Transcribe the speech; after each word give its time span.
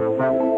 Thank 0.00 0.18
you. 0.18 0.49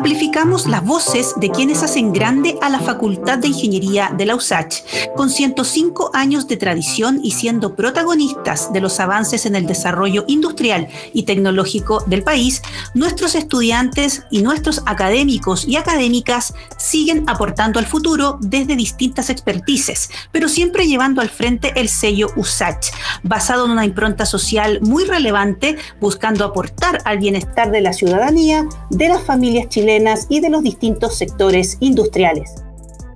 Amplificamos 0.00 0.66
las 0.66 0.82
voces 0.82 1.34
de 1.36 1.50
quienes 1.50 1.82
hacen 1.82 2.14
grande 2.14 2.56
a 2.62 2.70
la 2.70 2.80
Facultad 2.80 3.36
de 3.36 3.48
Ingeniería 3.48 4.10
de 4.16 4.24
la 4.24 4.34
USACH, 4.34 4.76
con 5.14 5.28
105 5.28 6.12
años 6.14 6.48
de 6.48 6.56
tradición 6.56 7.20
y 7.22 7.32
siendo 7.32 7.76
protagonistas 7.76 8.72
de 8.72 8.80
los 8.80 8.98
avances 8.98 9.44
en 9.44 9.56
el 9.56 9.66
desarrollo 9.66 10.24
industrial 10.26 10.88
y 11.12 11.24
tecnológico 11.24 12.02
del 12.06 12.22
país, 12.22 12.62
nuestros 12.94 13.34
estudiantes 13.34 14.22
y 14.30 14.40
nuestros 14.40 14.80
académicos 14.86 15.68
y 15.68 15.76
académicas 15.76 16.54
siguen 16.78 17.24
aportando 17.26 17.78
al 17.78 17.84
futuro 17.84 18.38
desde 18.40 18.76
distintas 18.76 19.28
expertices, 19.28 20.08
pero 20.32 20.48
siempre 20.48 20.86
llevando 20.86 21.20
al 21.20 21.28
frente 21.28 21.78
el 21.78 21.90
sello 21.90 22.28
USACH, 22.36 22.86
basado 23.22 23.66
en 23.66 23.72
una 23.72 23.84
impronta 23.84 24.24
social 24.24 24.80
muy 24.80 25.04
relevante, 25.04 25.76
buscando 26.00 26.46
aportar 26.46 27.02
al 27.04 27.18
bienestar 27.18 27.70
de 27.70 27.82
la 27.82 27.92
ciudadanía, 27.92 28.66
de 28.88 29.08
las 29.10 29.22
familias 29.22 29.68
chilenas 29.68 29.89
y 30.28 30.40
de 30.40 30.50
los 30.50 30.62
distintos 30.62 31.16
sectores 31.16 31.76
industriales. 31.80 32.62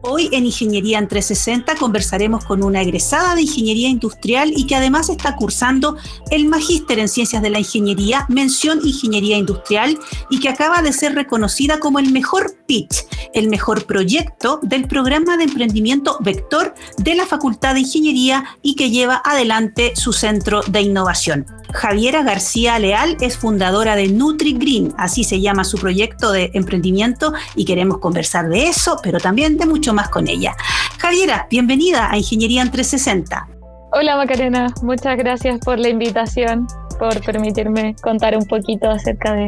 Hoy 0.07 0.29
en 0.33 0.45
Ingeniería 0.45 0.99
en 0.99 1.09
360 1.09 1.77
conversaremos 1.77 2.45
con 2.45 2.63
una 2.63 2.83
egresada 2.83 3.35
de 3.35 3.41
Ingeniería 3.41 3.89
Industrial 3.89 4.53
y 4.55 4.67
que 4.67 4.77
además 4.77 5.09
está 5.09 5.35
cursando 5.35 5.97
el 6.31 6.45
Magíster 6.45 6.99
en 6.99 7.09
Ciencias 7.09 7.43
de 7.43 7.49
la 7.49 7.59
Ingeniería, 7.59 8.27
mención 8.29 8.81
Ingeniería 8.85 9.39
Industrial, 9.39 9.99
y 10.29 10.41
que 10.41 10.51
acaba 10.51 10.83
de 10.83 10.93
ser 10.93 11.15
reconocida 11.15 11.81
como 11.81 12.01
el 12.01 12.13
mejor 12.13 12.55
pitch, 12.67 13.07
el 13.33 13.49
mejor 13.49 13.87
proyecto 13.87 14.61
del 14.63 14.87
programa 14.89 15.39
de 15.39 15.45
emprendimiento 15.45 16.19
Vector 16.21 16.75
de 16.99 17.15
la 17.15 17.25
Facultad 17.25 17.73
de 17.73 17.81
Ingeniería 17.81 18.45
y 18.61 18.77
que 18.77 18.91
lleva 18.91 19.23
adelante 19.25 19.95
su 19.97 20.13
centro 20.13 20.61
de 20.69 20.83
innovación. 20.83 21.47
Javiera 21.73 22.23
García 22.23 22.79
Leal 22.79 23.17
es 23.21 23.37
fundadora 23.37 23.97
de 23.97 24.07
NutriGreen, 24.07 24.95
así 24.97 25.25
se 25.25 25.41
llama 25.41 25.65
su 25.65 25.77
proyecto 25.77 26.31
de 26.31 26.51
emprendimiento 26.55 27.33
y 27.57 27.65
queremos 27.65 27.99
conversar 27.99 28.49
de 28.49 28.69
eso, 28.69 29.01
pero 29.03 29.19
también 29.19 29.57
de 29.57 29.67
mucho 29.67 29.94
más 29.95 30.09
con 30.09 30.29
ella. 30.29 30.55
Javiera, 30.99 31.47
bienvenida 31.51 32.11
a 32.11 32.17
Ingeniería 32.17 32.63
en 32.63 32.71
360. 32.71 33.49
Hola 33.93 34.17
Macarena, 34.17 34.75
muchas 34.83 35.17
gracias 35.17 35.61
por 35.61 35.79
la 35.79 35.89
invitación, 35.89 36.67
por 36.99 37.25
permitirme 37.25 37.95
contar 38.03 38.37
un 38.37 38.45
poquito 38.45 38.91
acerca 38.91 39.35
de, 39.35 39.47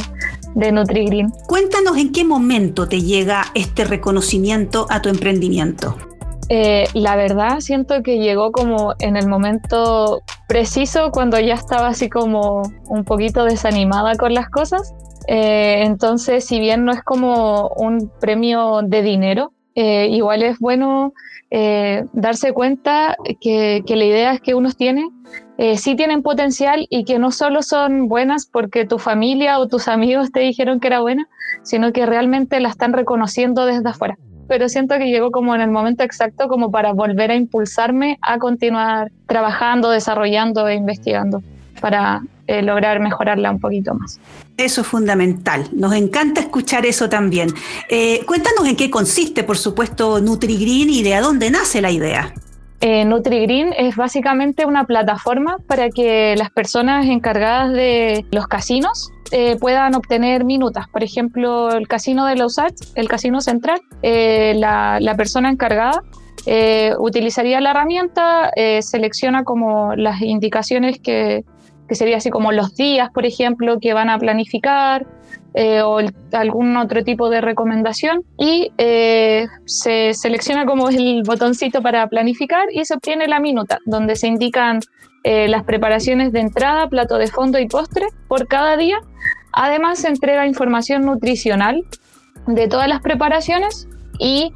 de 0.55 0.73
NutriGreen. 0.73 1.33
Cuéntanos 1.49 1.97
en 1.97 2.13
qué 2.13 2.25
momento 2.25 2.89
te 2.89 3.03
llega 3.03 3.47
este 3.55 3.85
reconocimiento 3.85 4.87
a 4.89 5.03
tu 5.03 5.09
emprendimiento. 5.09 5.97
Eh, 6.49 6.89
la 6.95 7.17
verdad 7.17 7.59
siento 7.59 8.03
que 8.03 8.19
llegó 8.19 8.53
como 8.53 8.95
en 9.01 9.17
el 9.17 9.27
momento 9.27 10.23
preciso 10.47 11.11
cuando 11.11 11.41
ya 11.41 11.55
estaba 11.55 11.89
así 11.89 12.09
como 12.09 12.63
un 12.89 13.05
poquito 13.05 13.45
desanimada 13.45 14.15
con 14.17 14.33
las 14.33 14.49
cosas. 14.49 14.95
Eh, 15.27 15.83
entonces, 15.83 16.45
si 16.45 16.61
bien 16.61 16.85
no 16.85 16.93
es 16.93 17.03
como 17.03 17.69
un 17.71 18.13
premio 18.21 18.83
de 18.83 19.03
dinero, 19.03 19.53
eh, 19.77 20.09
igual 20.11 20.43
es 20.43 20.59
bueno 20.59 21.13
darse 22.13 22.53
cuenta 22.53 23.17
que, 23.41 23.83
que, 23.87 23.97
la 23.97 24.05
idea 24.05 24.33
es 24.33 24.41
que 24.41 24.57
uno 24.57 24.73
tiene 24.73 25.09
sí 25.77 25.95
tienen 25.95 26.23
potencial 26.23 26.87
y 26.91 27.05
que 27.05 27.21
no 27.21 27.31
solo 27.31 27.63
son 27.63 28.09
buenas 28.09 28.47
porque 28.47 28.85
tu 28.85 28.99
familia 28.99 29.59
o 29.61 29.69
tus 29.69 29.87
amigos 29.89 30.33
te 30.33 30.41
dijeron 30.41 30.81
que 30.81 30.89
era 30.89 31.01
buena, 31.01 31.29
sino 31.63 31.93
que 31.93 32.05
realmente 32.05 32.61
la 32.61 32.69
están 32.69 32.93
reconociendo 32.93 33.65
desde 33.65 33.89
afuera. 33.89 34.19
Pero 34.49 34.69
siento 34.69 34.99
que 34.99 35.07
llegó 35.07 35.31
como 35.31 35.55
en 35.55 35.61
el 35.61 35.71
momento 35.71 36.03
exacto 36.03 36.49
como 36.49 36.71
para 36.71 36.93
volver 36.93 37.31
a 37.31 37.37
impulsarme 37.37 38.19
a 38.23 38.39
continuar 38.39 39.13
trabajando, 39.27 39.91
desarrollando 39.91 40.69
e 40.69 40.75
investigando 40.75 41.43
para 41.87 42.21
eh, 42.49 42.63
lograr 42.63 42.99
mejorarla 42.99 43.49
un 43.49 43.61
poquito 43.61 43.95
más. 43.95 44.19
Eso 44.57 44.81
es 44.81 44.87
fundamental. 44.89 45.69
Nos 45.73 45.93
encanta 45.95 46.41
escuchar 46.41 46.85
eso 46.85 47.09
también. 47.09 47.49
Eh, 47.89 48.25
cuéntanos 48.27 48.67
en 48.67 48.75
qué 48.75 48.91
consiste, 48.91 49.45
por 49.45 49.57
supuesto, 49.57 50.21
NutriGreen 50.21 50.91
y 50.91 51.05
de 51.05 51.17
dónde 51.21 51.49
nace 51.49 51.81
la 51.81 51.93
idea. 51.93 52.35
Eh, 52.81 53.05
NutriGreen 53.05 53.73
es 53.79 53.95
básicamente 53.95 54.67
una 54.67 54.83
plataforma 54.83 55.59
para 55.69 55.91
que 55.91 56.35
las 56.37 56.51
personas 56.51 57.07
encargadas 57.07 57.73
de 57.73 58.27
los 58.33 58.49
casinos 58.49 59.13
eh, 59.31 59.57
puedan 59.61 59.95
obtener 59.95 60.45
minutas. 60.45 60.89
Por 60.89 61.05
ejemplo, 61.05 61.71
el 61.71 61.87
casino 61.87 62.27
de 62.27 62.35
Lausach, 62.35 62.75
el 62.97 63.07
casino 63.07 63.41
central, 63.41 63.81
eh, 64.03 64.55
la, 64.57 65.15
persona 65.17 65.51
encargada 65.51 66.03
utilizaría 66.99 67.61
la 67.61 67.71
herramienta, 67.71 68.53
selecciona 68.81 69.43
como 69.43 69.97
las 69.97 70.23
indicaciones 70.23 71.01
que, 71.01 71.45
que 71.89 71.95
sería 71.95 72.17
así 72.17 72.31
como 72.31 72.53
los 72.53 72.75
días, 72.75 73.11
por 73.13 73.27
ejemplo, 73.27 73.79
que 73.81 73.95
van 73.95 74.11
a 74.11 74.19
planificar, 74.19 75.07
eh, 75.59 75.81
o 75.81 76.01
algún 76.33 76.77
otro 76.77 77.03
tipo 77.03 77.31
de 77.31 77.41
recomendación 77.41 78.25
y 78.39 78.73
eh, 78.77 79.47
se 79.65 80.13
selecciona 80.13 80.67
como 80.67 80.91
el 80.91 81.23
botoncito 81.25 81.81
para 81.81 82.07
planificar 82.09 82.67
y 82.71 82.85
se 82.85 82.93
obtiene 82.93 83.27
la 83.27 83.41
minuta, 83.41 83.79
donde 83.87 84.17
se 84.17 84.27
indican 84.27 84.81
eh, 85.25 85.49
las 85.49 85.65
preparaciones 85.65 86.31
de 86.33 86.41
entrada, 86.41 86.91
plato 86.91 87.17
de 87.17 87.29
fondo 87.29 87.59
y 87.59 87.69
postre 87.69 88.05
por 88.29 88.49
cada 88.49 88.77
día. 88.77 88.99
Además 89.55 90.01
se 90.01 90.09
entrega 90.09 90.47
información 90.47 91.07
nutricional 91.07 91.87
de 92.47 92.69
todas 92.69 92.87
las 92.87 93.01
preparaciones 93.01 93.89
y 94.19 94.53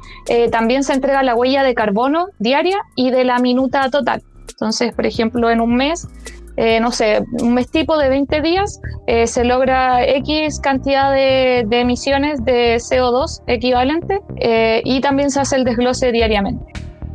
también 0.51 0.83
se 0.83 0.93
entrega 0.93 1.23
la 1.23 1.35
huella 1.35 1.63
de 1.63 1.73
carbono 1.73 2.27
diaria 2.37 2.77
y 2.95 3.09
de 3.09 3.23
la 3.23 3.39
minuta 3.39 3.89
total. 3.89 4.21
Entonces, 4.49 4.93
por 4.93 5.07
ejemplo, 5.07 5.49
en 5.49 5.61
un 5.61 5.75
mes 5.75 6.07
eh, 6.57 6.79
no 6.79 6.91
sé, 6.91 7.23
un 7.41 7.53
mes 7.53 7.69
tipo 7.69 7.97
de 7.97 8.09
20 8.09 8.41
días, 8.41 8.81
eh, 9.07 9.27
se 9.27 9.43
logra 9.43 10.05
X 10.05 10.59
cantidad 10.59 11.11
de, 11.11 11.65
emisiones 11.71 12.43
de 12.43 12.75
CO2 12.75 13.41
equivalente 13.47 14.19
eh, 14.37 14.81
y 14.83 15.01
también 15.01 15.31
se 15.31 15.39
hace 15.39 15.55
el 15.55 15.63
desglose 15.63 16.11
diariamente. 16.11 16.63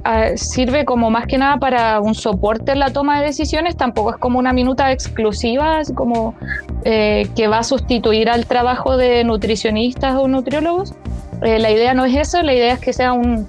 Ah, 0.04 0.36
sirve 0.36 0.84
como 0.84 1.10
más 1.10 1.26
que 1.26 1.36
nada 1.36 1.58
para 1.58 2.00
un 2.00 2.14
soporte 2.14 2.72
en 2.72 2.78
la 2.78 2.92
toma 2.92 3.20
de 3.20 3.26
decisiones, 3.26 3.76
tampoco 3.76 4.10
es 4.10 4.16
como 4.16 4.38
una 4.38 4.52
minuta 4.52 4.92
exclusiva, 4.92 5.80
es 5.80 5.92
como 5.92 6.34
que 6.84 7.48
va 7.50 7.58
a 7.58 7.62
sustituir 7.64 8.30
al 8.30 8.47
trabajo 8.47 8.97
de 8.97 9.24
nutricionistas 9.24 10.14
o 10.14 10.28
nutriólogos. 10.28 10.94
la 11.41 11.70
idea 11.72 11.94
no 11.94 12.04
es 12.04 12.14
eso, 12.14 12.41
la 12.42 12.54
idea 12.54 12.74
es 12.74 12.78
que 12.78 12.92
sea 12.92 13.12
un, 13.12 13.48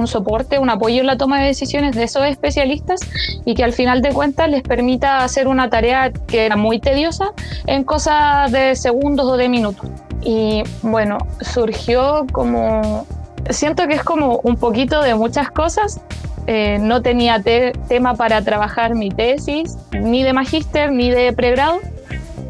un 0.00 0.06
soporte, 0.06 0.58
un 0.58 0.70
apoyo 0.70 1.00
en 1.00 1.06
la 1.06 1.16
toma 1.16 1.40
de 1.40 1.46
decisiones 1.46 1.94
de 1.94 2.04
esos 2.04 2.24
especialistas 2.24 3.00
y 3.44 3.54
que 3.54 3.64
al 3.64 3.72
final 3.72 4.02
de 4.02 4.12
cuentas 4.12 4.48
les 4.48 4.62
permita 4.62 5.24
hacer 5.24 5.48
una 5.48 5.70
tarea 5.70 6.12
que 6.12 6.46
era 6.46 6.56
muy 6.56 6.78
tediosa 6.80 7.32
en 7.66 7.84
cosas 7.84 8.50
de 8.52 8.74
segundos 8.76 9.26
o 9.26 9.36
de 9.36 9.48
minutos. 9.48 9.88
Y 10.22 10.62
bueno, 10.82 11.18
surgió 11.40 12.26
como, 12.32 13.06
siento 13.50 13.86
que 13.88 13.94
es 13.94 14.04
como 14.04 14.38
un 14.42 14.56
poquito 14.56 15.02
de 15.02 15.14
muchas 15.14 15.50
cosas. 15.50 16.00
Eh, 16.46 16.78
no 16.80 17.02
tenía 17.02 17.42
tema 17.88 18.14
para 18.14 18.42
trabajar 18.42 18.94
mi 18.94 19.10
tesis, 19.10 19.76
ni 19.92 20.22
de 20.22 20.32
magíster, 20.32 20.90
ni 20.90 21.10
de 21.10 21.32
pregrado. 21.32 21.80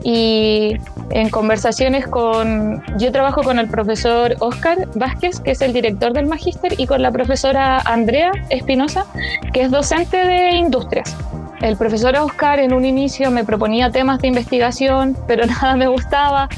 Y 0.05 0.77
en 1.13 1.29
conversaciones 1.31 2.07
con, 2.07 2.83
yo 2.99 3.13
trabajo 3.13 3.43
con 3.43 3.59
el 3.59 3.69
profesor 3.69 4.35
Oscar 4.41 4.89
Vázquez, 4.95 5.41
que 5.41 5.53
es 5.53 5.61
el 5.61 5.73
director 5.73 6.13
del 6.13 6.27
magíster, 6.27 6.79
y 6.79 6.87
con 6.87 7.03
la 7.03 7.11
profesora 7.11 7.81
Andrea 7.81 8.33
Espinosa, 8.51 9.07
que 9.53 9.63
es 9.63 9.71
docente 9.71 10.17
de 10.17 10.57
industrias. 10.57 11.15
El 11.63 11.77
profesor 11.77 12.17
Oscar 12.17 12.59
en 12.59 12.73
un 12.73 12.85
inicio 12.85 13.31
me 13.31 13.45
proponía 13.45 13.89
temas 13.89 14.21
de 14.21 14.27
investigación, 14.27 15.17
pero 15.29 15.47
nada 15.47 15.77
me 15.77 15.87
gustaba. 15.87 16.49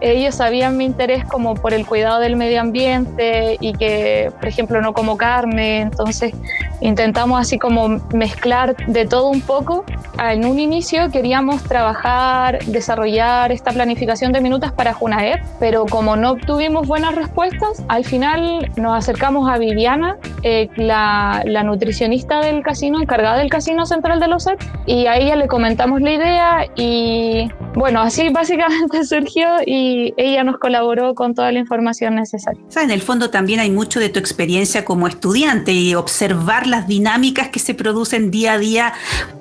Ellos 0.00 0.36
sabían 0.36 0.76
mi 0.76 0.84
interés 0.84 1.24
como 1.24 1.54
por 1.54 1.74
el 1.74 1.86
cuidado 1.86 2.20
del 2.20 2.36
medio 2.36 2.60
ambiente 2.60 3.56
y 3.60 3.72
que, 3.72 4.32
por 4.38 4.48
ejemplo, 4.48 4.80
no 4.80 4.92
como 4.92 5.16
carne. 5.16 5.80
Entonces 5.80 6.32
intentamos 6.80 7.40
así 7.40 7.58
como 7.58 8.00
mezclar 8.12 8.76
de 8.86 9.06
todo 9.06 9.28
un 9.28 9.40
poco. 9.40 9.84
En 10.18 10.44
un 10.44 10.58
inicio 10.58 11.10
queríamos 11.10 11.62
trabajar, 11.62 12.64
desarrollar 12.66 13.52
esta 13.52 13.70
planificación 13.70 14.32
de 14.32 14.40
minutas 14.40 14.72
para 14.72 14.92
Junaed, 14.92 15.40
pero 15.58 15.86
como 15.86 16.16
no 16.16 16.32
obtuvimos 16.32 16.86
buenas 16.86 17.14
respuestas, 17.14 17.82
al 17.88 18.04
final 18.04 18.70
nos 18.76 18.96
acercamos 18.96 19.48
a 19.48 19.58
Viviana, 19.58 20.16
eh, 20.42 20.68
la, 20.76 21.42
la, 21.44 21.62
nutricionista 21.62 22.40
del 22.40 22.62
casino, 22.62 23.00
encargada 23.00 23.38
del 23.38 23.50
casino 23.50 23.86
central 23.86 24.18
de 24.20 24.28
los 24.28 24.46
y 24.86 25.06
a 25.06 25.16
ella 25.16 25.36
le 25.36 25.48
comentamos 25.48 26.00
la 26.00 26.12
idea 26.12 26.66
y 26.76 27.48
bueno, 27.74 28.00
así 28.00 28.28
básicamente 28.30 29.04
surgió 29.06 29.46
y 29.66 30.14
ella 30.16 30.44
nos 30.44 30.58
colaboró 30.58 31.14
con 31.14 31.34
toda 31.34 31.52
la 31.52 31.58
información 31.58 32.14
necesaria. 32.16 32.60
en 32.76 32.90
el 32.90 33.00
fondo 33.00 33.30
también 33.30 33.60
hay 33.60 33.70
mucho 33.70 34.00
de 34.00 34.08
tu 34.08 34.18
experiencia 34.18 34.84
como 34.84 35.06
estudiante 35.06 35.72
y 35.72 35.94
observar 35.94 36.66
las 36.66 36.86
dinámicas 36.86 37.48
que 37.48 37.58
se 37.58 37.74
producen 37.74 38.30
día 38.30 38.54
a 38.54 38.58
día 38.58 38.92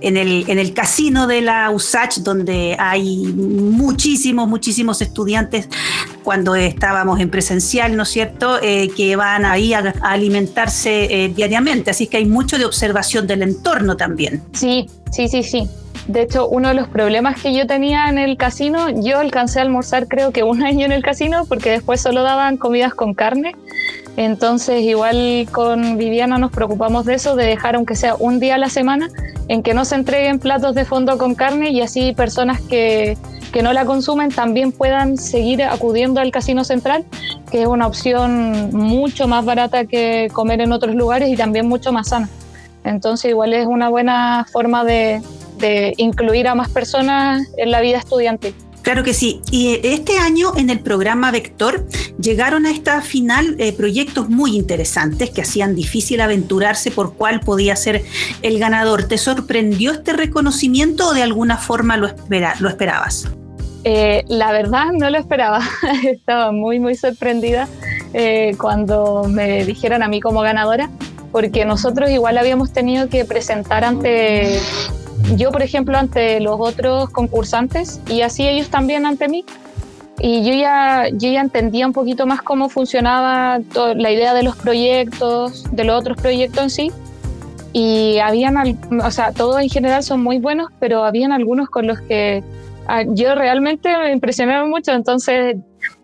en 0.01 0.17
el, 0.17 0.45
en 0.47 0.59
el 0.59 0.73
casino 0.73 1.27
de 1.27 1.41
la 1.41 1.69
USACH, 1.71 2.19
donde 2.19 2.75
hay 2.79 3.27
muchísimos, 3.33 4.47
muchísimos 4.47 5.01
estudiantes 5.01 5.67
cuando 6.23 6.55
estábamos 6.55 7.19
en 7.19 7.29
presencial, 7.29 7.95
¿no 7.95 8.03
es 8.03 8.09
cierto?, 8.09 8.59
eh, 8.61 8.91
que 8.95 9.15
van 9.15 9.45
ahí 9.45 9.73
a, 9.73 9.93
alimentarse 10.01 11.25
eh, 11.25 11.29
diariamente. 11.29 11.91
Así 11.91 12.07
que 12.07 12.17
hay 12.17 12.25
mucho 12.25 12.57
de 12.57 12.65
observación 12.65 13.27
del 13.27 13.41
entorno 13.41 13.97
también. 13.97 14.43
Sí, 14.53 14.87
sí, 15.11 15.27
sí, 15.27 15.43
sí. 15.43 15.69
De 16.07 16.23
hecho, 16.23 16.47
uno 16.47 16.69
de 16.69 16.73
los 16.73 16.87
problemas 16.87 17.41
que 17.41 17.53
yo 17.53 17.67
tenía 17.67 18.09
en 18.09 18.17
el 18.17 18.35
casino, 18.35 18.89
yo 18.89 19.19
alcancé 19.19 19.59
a 19.59 19.61
almorzar 19.61 20.07
creo 20.07 20.31
que 20.31 20.43
un 20.43 20.63
año 20.65 20.85
en 20.85 20.91
el 20.91 21.03
casino 21.03 21.45
porque 21.45 21.69
después 21.69 22.01
solo 22.01 22.23
daban 22.23 22.57
comidas 22.57 22.93
con 22.93 23.13
carne. 23.13 23.55
Entonces, 24.17 24.81
igual 24.81 25.47
con 25.51 25.97
Viviana 25.97 26.37
nos 26.37 26.51
preocupamos 26.51 27.05
de 27.05 27.13
eso, 27.13 27.35
de 27.35 27.45
dejar 27.45 27.75
aunque 27.75 27.95
sea 27.95 28.15
un 28.15 28.39
día 28.39 28.55
a 28.55 28.57
la 28.57 28.69
semana 28.69 29.09
en 29.47 29.63
que 29.63 29.73
no 29.73 29.85
se 29.85 29.95
entreguen 29.95 30.39
platos 30.39 30.75
de 30.75 30.85
fondo 30.85 31.17
con 31.17 31.35
carne 31.35 31.69
y 31.71 31.81
así 31.81 32.13
personas 32.13 32.59
que, 32.59 33.17
que 33.53 33.63
no 33.63 33.71
la 33.71 33.85
consumen 33.85 34.29
también 34.29 34.71
puedan 34.71 35.17
seguir 35.17 35.63
acudiendo 35.63 36.19
al 36.19 36.31
Casino 36.31 36.63
Central, 36.63 37.05
que 37.51 37.61
es 37.61 37.67
una 37.67 37.87
opción 37.87 38.71
mucho 38.73 39.27
más 39.27 39.45
barata 39.45 39.85
que 39.85 40.29
comer 40.33 40.61
en 40.61 40.71
otros 40.73 40.95
lugares 40.95 41.29
y 41.29 41.37
también 41.37 41.67
mucho 41.67 41.91
más 41.93 42.09
sana. 42.09 42.29
Entonces, 42.83 43.31
igual 43.31 43.53
es 43.53 43.67
una 43.67 43.89
buena 43.89 44.45
forma 44.51 44.83
de, 44.83 45.21
de 45.57 45.93
incluir 45.97 46.47
a 46.47 46.55
más 46.55 46.69
personas 46.69 47.47
en 47.57 47.71
la 47.71 47.81
vida 47.81 47.97
estudiantil. 47.97 48.55
Claro 48.81 49.03
que 49.03 49.13
sí. 49.13 49.41
Y 49.51 49.79
este 49.83 50.17
año 50.17 50.53
en 50.57 50.69
el 50.69 50.79
programa 50.79 51.31
Vector 51.31 51.85
llegaron 52.19 52.65
a 52.65 52.71
esta 52.71 53.01
final 53.01 53.55
eh, 53.59 53.73
proyectos 53.73 54.29
muy 54.29 54.55
interesantes 54.55 55.29
que 55.29 55.41
hacían 55.41 55.75
difícil 55.75 56.19
aventurarse 56.19 56.89
por 56.89 57.13
cuál 57.13 57.41
podía 57.41 57.75
ser 57.75 58.03
el 58.41 58.59
ganador. 58.59 59.03
¿Te 59.03 59.17
sorprendió 59.17 59.91
este 59.91 60.13
reconocimiento 60.13 61.09
o 61.09 61.13
de 61.13 61.21
alguna 61.21 61.57
forma 61.57 61.97
lo, 61.97 62.09
lo 62.59 62.69
esperabas? 62.69 63.29
Eh, 63.83 64.23
la 64.27 64.51
verdad 64.51 64.87
no 64.93 65.09
lo 65.09 65.17
esperaba. 65.17 65.61
Estaba 66.03 66.51
muy, 66.51 66.79
muy 66.79 66.95
sorprendida 66.95 67.67
eh, 68.13 68.55
cuando 68.59 69.25
me 69.27 69.63
dijeron 69.63 70.01
a 70.01 70.07
mí 70.07 70.21
como 70.21 70.41
ganadora, 70.41 70.89
porque 71.31 71.65
nosotros 71.65 72.09
igual 72.09 72.37
habíamos 72.37 72.71
tenido 72.71 73.09
que 73.09 73.25
presentar 73.25 73.83
ante 73.83 74.59
yo, 75.35 75.51
por 75.51 75.61
ejemplo, 75.61 75.97
ante 75.97 76.39
los 76.39 76.57
otros 76.59 77.09
concursantes 77.09 78.01
y 78.07 78.21
así 78.21 78.47
ellos 78.47 78.69
también 78.69 79.05
ante 79.05 79.27
mí. 79.27 79.45
Y 80.19 80.43
yo 80.45 80.53
ya, 80.53 81.07
yo 81.09 81.31
ya 81.31 81.41
entendía 81.41 81.87
un 81.87 81.93
poquito 81.93 82.27
más 82.27 82.41
cómo 82.41 82.69
funcionaba 82.69 83.59
la 83.95 84.11
idea 84.11 84.33
de 84.33 84.43
los 84.43 84.55
proyectos, 84.55 85.65
de 85.71 85.83
los 85.83 85.99
otros 85.99 86.17
proyectos 86.17 86.63
en 86.63 86.69
sí. 86.69 86.91
Y 87.73 88.19
habían, 88.19 88.77
o 89.03 89.11
sea, 89.11 89.31
todos 89.31 89.61
en 89.61 89.69
general 89.69 90.03
son 90.03 90.21
muy 90.21 90.37
buenos, 90.37 90.69
pero 90.79 91.05
habían 91.05 91.31
algunos 91.31 91.69
con 91.69 91.87
los 91.87 92.01
que 92.01 92.43
ah, 92.87 93.03
yo 93.07 93.33
realmente 93.33 93.89
me 93.97 94.11
impresionaron 94.11 94.69
mucho. 94.69 94.91
Entonces, 94.91 95.55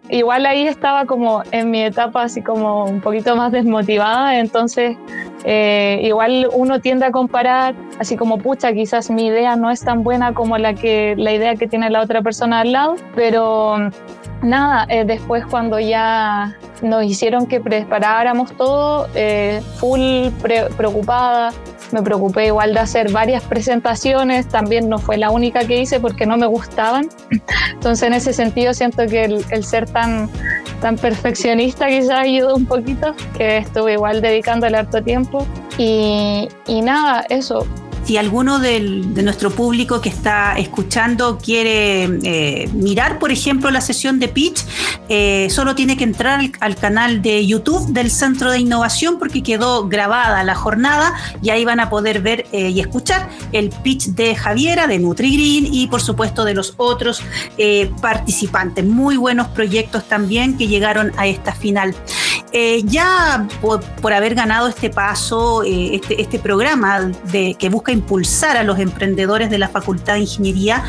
igual 0.10 0.46
ahí 0.46 0.68
estaba 0.68 1.06
como 1.06 1.44
en 1.52 1.72
mi 1.72 1.84
etapa 1.84 2.24
así 2.24 2.42
como 2.42 2.86
un 2.86 3.02
poquito 3.02 3.36
más 3.36 3.52
desmotivada. 3.52 4.40
Entonces, 4.40 4.98
eh, 5.44 6.00
igual 6.04 6.50
uno 6.54 6.80
tiende 6.80 7.06
a 7.06 7.12
comparar, 7.12 7.76
así 8.00 8.18
como, 8.18 8.38
pucha, 8.38 8.74
quizás 8.74 9.10
mi 9.10 9.28
idea 9.28 9.56
no 9.56 9.70
es 9.70 9.82
tan 9.82 10.04
buena 10.04 10.34
como 10.34 10.58
la, 10.58 10.74
que, 10.74 11.16
la 11.18 11.34
idea 11.34 11.56
que 11.56 11.68
tiene 11.68 11.90
la 11.90 12.02
otra 12.02 12.22
persona 12.22 12.62
al 12.62 12.72
lado, 12.72 12.96
pero 13.16 13.78
nada, 14.42 14.86
eh, 14.90 15.04
después 15.06 15.46
cuando 15.46 15.80
ya 15.80 16.56
nos 16.82 17.04
hicieron 17.04 17.48
que 17.48 17.60
preparáramos 17.60 18.56
todo, 18.56 19.08
eh, 19.16 19.62
full 19.78 20.30
preocupada, 20.78 21.52
me 21.92 22.02
preocupé 22.02 22.48
igual 22.48 22.74
de 22.74 22.82
hacer 22.82 23.12
varias 23.12 23.44
presentaciones, 23.44 24.48
también 24.48 24.90
no 24.90 25.00
fue 25.00 25.18
la 25.18 25.32
única 25.32 25.66
que 25.66 25.82
hice 25.82 26.00
porque 26.00 26.26
no 26.26 26.38
me 26.38 26.46
gustaban, 26.46 27.10
entonces 27.72 28.08
en 28.08 28.14
ese 28.14 28.34
sentido 28.34 28.74
siento 28.74 29.08
que 29.08 29.26
el, 29.26 29.46
el 29.52 29.64
ser 29.64 29.90
tan 29.90 30.30
tan 30.82 30.96
perfeccionista 30.96 31.88
quizás 31.88 32.20
ayudó 32.20 32.56
un 32.56 32.66
poquito, 32.66 33.16
que 33.38 33.58
estuve 33.58 33.94
igual 33.94 34.22
dedicando 34.22 34.68
el 34.68 34.76
harto 34.76 35.02
tiempo. 35.02 35.46
Y, 35.78 36.48
y 36.68 36.82
nada, 36.82 37.26
eso, 37.30 37.66
si 38.08 38.16
alguno 38.16 38.60
de 38.60 38.80
nuestro 39.22 39.52
público 39.52 40.00
que 40.00 40.08
está 40.08 40.58
escuchando 40.58 41.38
quiere 41.38 42.06
eh, 42.24 42.70
mirar, 42.72 43.20
por 43.20 43.34
ejemplo, 43.34 43.70
la 43.70 43.82
sesión 43.82 44.18
de 44.18 44.30
pitch, 44.30 44.64
eh, 45.10 45.50
solo 45.50 45.76
tiene 45.76 45.98
que 45.98 46.06
entrar 46.06 46.40
al, 46.62 46.76
canal 46.78 47.22
de 47.22 47.46
YouTube 47.46 47.92
del 47.92 48.10
Centro 48.10 48.50
de 48.50 48.60
Innovación 48.60 49.20
porque 49.20 49.44
quedó 49.44 49.90
grabada 49.90 50.42
la 50.46 50.56
jornada 50.56 51.14
y 51.42 51.50
ahí 51.50 51.66
van 51.66 51.82
a 51.82 51.90
poder 51.90 52.22
ver 52.22 52.46
eh, 52.54 52.70
y 52.70 52.80
escuchar 52.80 53.28
el 53.52 53.72
pitch 53.72 54.06
de 54.12 54.36
Javiera, 54.36 54.88
de 54.88 55.00
NutriGreen 55.00 55.74
y 55.74 55.88
por 55.88 56.02
supuesto 56.02 56.46
de 56.46 56.54
los 56.54 56.76
otros 56.78 57.22
participantes. 58.02 58.86
Muy 58.86 59.18
buenos 59.18 59.48
proyectos 59.48 60.08
también 60.08 60.58
que 60.58 60.68
llegaron 60.68 61.12
a 61.18 61.28
esta 61.28 61.52
final. 61.52 61.94
ya 62.86 63.46
por, 63.62 64.14
haber 64.14 64.36
ganado 64.36 64.70
este 64.70 64.90
paso, 64.90 65.64
este, 65.64 66.22
este 66.22 66.40
programa 66.40 67.12
de, 67.32 67.56
que 67.60 67.68
busca 67.68 67.97
impulsar 67.98 68.58
a 68.58 68.64
los 68.64 68.80
emprendedores 68.80 69.50
de 69.50 69.58
la 69.58 69.68
Facultad 69.68 70.14
de 70.14 70.22
Ingeniería, 70.22 70.84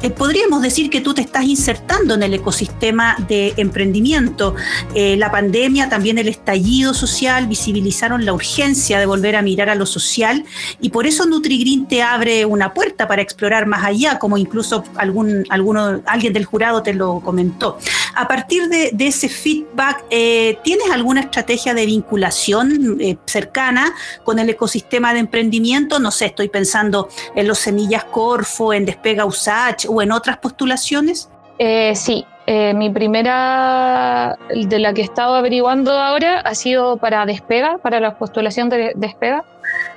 eh, 0.00 0.10
podríamos 0.10 0.62
decir 0.62 0.90
que 0.90 1.00
tú 1.00 1.12
te 1.12 1.22
estás 1.22 1.44
insertando 1.44 2.14
en 2.14 2.22
el 2.22 2.34
ecosistema 2.34 3.16
de 3.26 3.52
emprendimiento. 3.56 4.54
Eh, 4.94 5.16
la 5.16 5.30
pandemia, 5.32 5.88
también 5.88 6.18
el 6.18 6.28
estallido 6.28 6.94
social 6.94 7.48
visibilizaron 7.48 8.24
la 8.24 8.32
urgencia 8.32 9.00
de 9.00 9.06
volver 9.06 9.34
a 9.34 9.42
mirar 9.42 9.70
a 9.70 9.74
lo 9.74 9.86
social 9.86 10.44
y 10.80 10.90
por 10.90 11.06
eso 11.06 11.26
NutriGreen 11.26 11.88
te 11.88 12.02
abre 12.02 12.44
una 12.44 12.74
puerta 12.74 13.08
para 13.08 13.22
explorar 13.22 13.66
más 13.66 13.84
allá, 13.84 14.20
como 14.20 14.38
incluso 14.38 14.84
algún, 14.94 15.44
alguno, 15.50 16.00
alguien 16.06 16.32
del 16.32 16.44
jurado 16.44 16.82
te 16.82 16.94
lo 16.94 17.20
comentó. 17.20 17.78
A 18.14 18.28
partir 18.28 18.68
de, 18.68 18.92
ese 18.98 19.28
feedback, 19.28 20.04
eh, 20.10 20.58
¿tienes 20.62 20.90
alguna 20.90 21.22
estrategia 21.22 21.72
de 21.72 21.86
vinculación 21.86 22.98
cercana 23.24 23.94
con 24.22 24.38
el 24.38 24.50
ecosistema 24.50 25.14
de 25.14 25.20
emprendimiento? 25.20 25.98
No 25.98 26.10
sé, 26.10 26.26
estoy 26.26 26.48
pensando 26.48 27.08
en 27.34 27.48
los 27.48 27.58
semillas 27.58 28.04
Corfo, 28.04 28.72
en 28.72 28.84
Despega 28.84 29.24
USACH 29.24 29.87
o 29.88 30.02
en 30.02 30.12
otras 30.12 30.38
postulaciones? 30.38 31.30
Eh, 31.58 31.94
sí, 31.94 32.24
eh, 32.46 32.72
mi 32.74 32.90
primera, 32.90 34.38
de 34.48 34.78
la 34.78 34.94
que 34.94 35.02
he 35.02 35.04
estado 35.04 35.34
averiguando 35.34 35.92
ahora, 35.92 36.40
ha 36.40 36.54
sido 36.54 36.96
para 36.96 37.26
Despega, 37.26 37.78
para 37.78 38.00
la 38.00 38.16
postulación 38.16 38.68
de 38.68 38.92
Despega. 38.94 39.44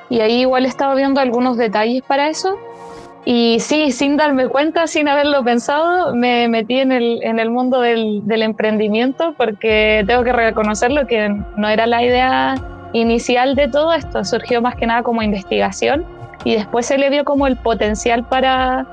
Y 0.10 0.20
ahí 0.20 0.42
igual 0.42 0.66
he 0.66 0.68
estado 0.68 0.96
viendo 0.96 1.22
algunos 1.22 1.58
detalles 1.58 2.02
para 2.04 2.30
eso. 2.30 2.58
Y 3.24 3.60
sí, 3.60 3.92
sin 3.92 4.18
darme 4.18 4.48
cuenta, 4.48 4.88
sin 4.88 5.08
haberlo 5.08 5.44
pensado, 5.44 6.16
me 6.16 6.48
metí 6.48 6.80
en 6.80 6.92
el, 6.92 7.22
en 7.24 7.40
el 7.40 7.52
mundo 7.52 7.80
del, 7.80 8.26
del 8.26 8.42
emprendimiento 8.42 9.36
porque 9.38 10.04
tengo 10.08 10.24
que 10.24 10.34
reconocerlo 10.34 11.06
que 11.06 11.30
no 11.56 11.70
era 11.70 11.86
la 11.86 12.04
idea 12.04 12.56
inicial 12.94 13.56
de 13.56 13.68
todo 13.68 13.94
esto, 13.94 14.26
surgió 14.26 14.62
más 14.62 14.76
que 14.76 14.88
nada 14.88 15.04
como 15.04 15.22
investigación 15.22 16.04
y 16.44 16.56
después 16.56 16.88
se 16.88 16.98
le 16.98 17.10
vio 17.10 17.24
como 17.24 17.48
el 17.48 17.58
potencial 17.58 18.28
para, 18.28 18.88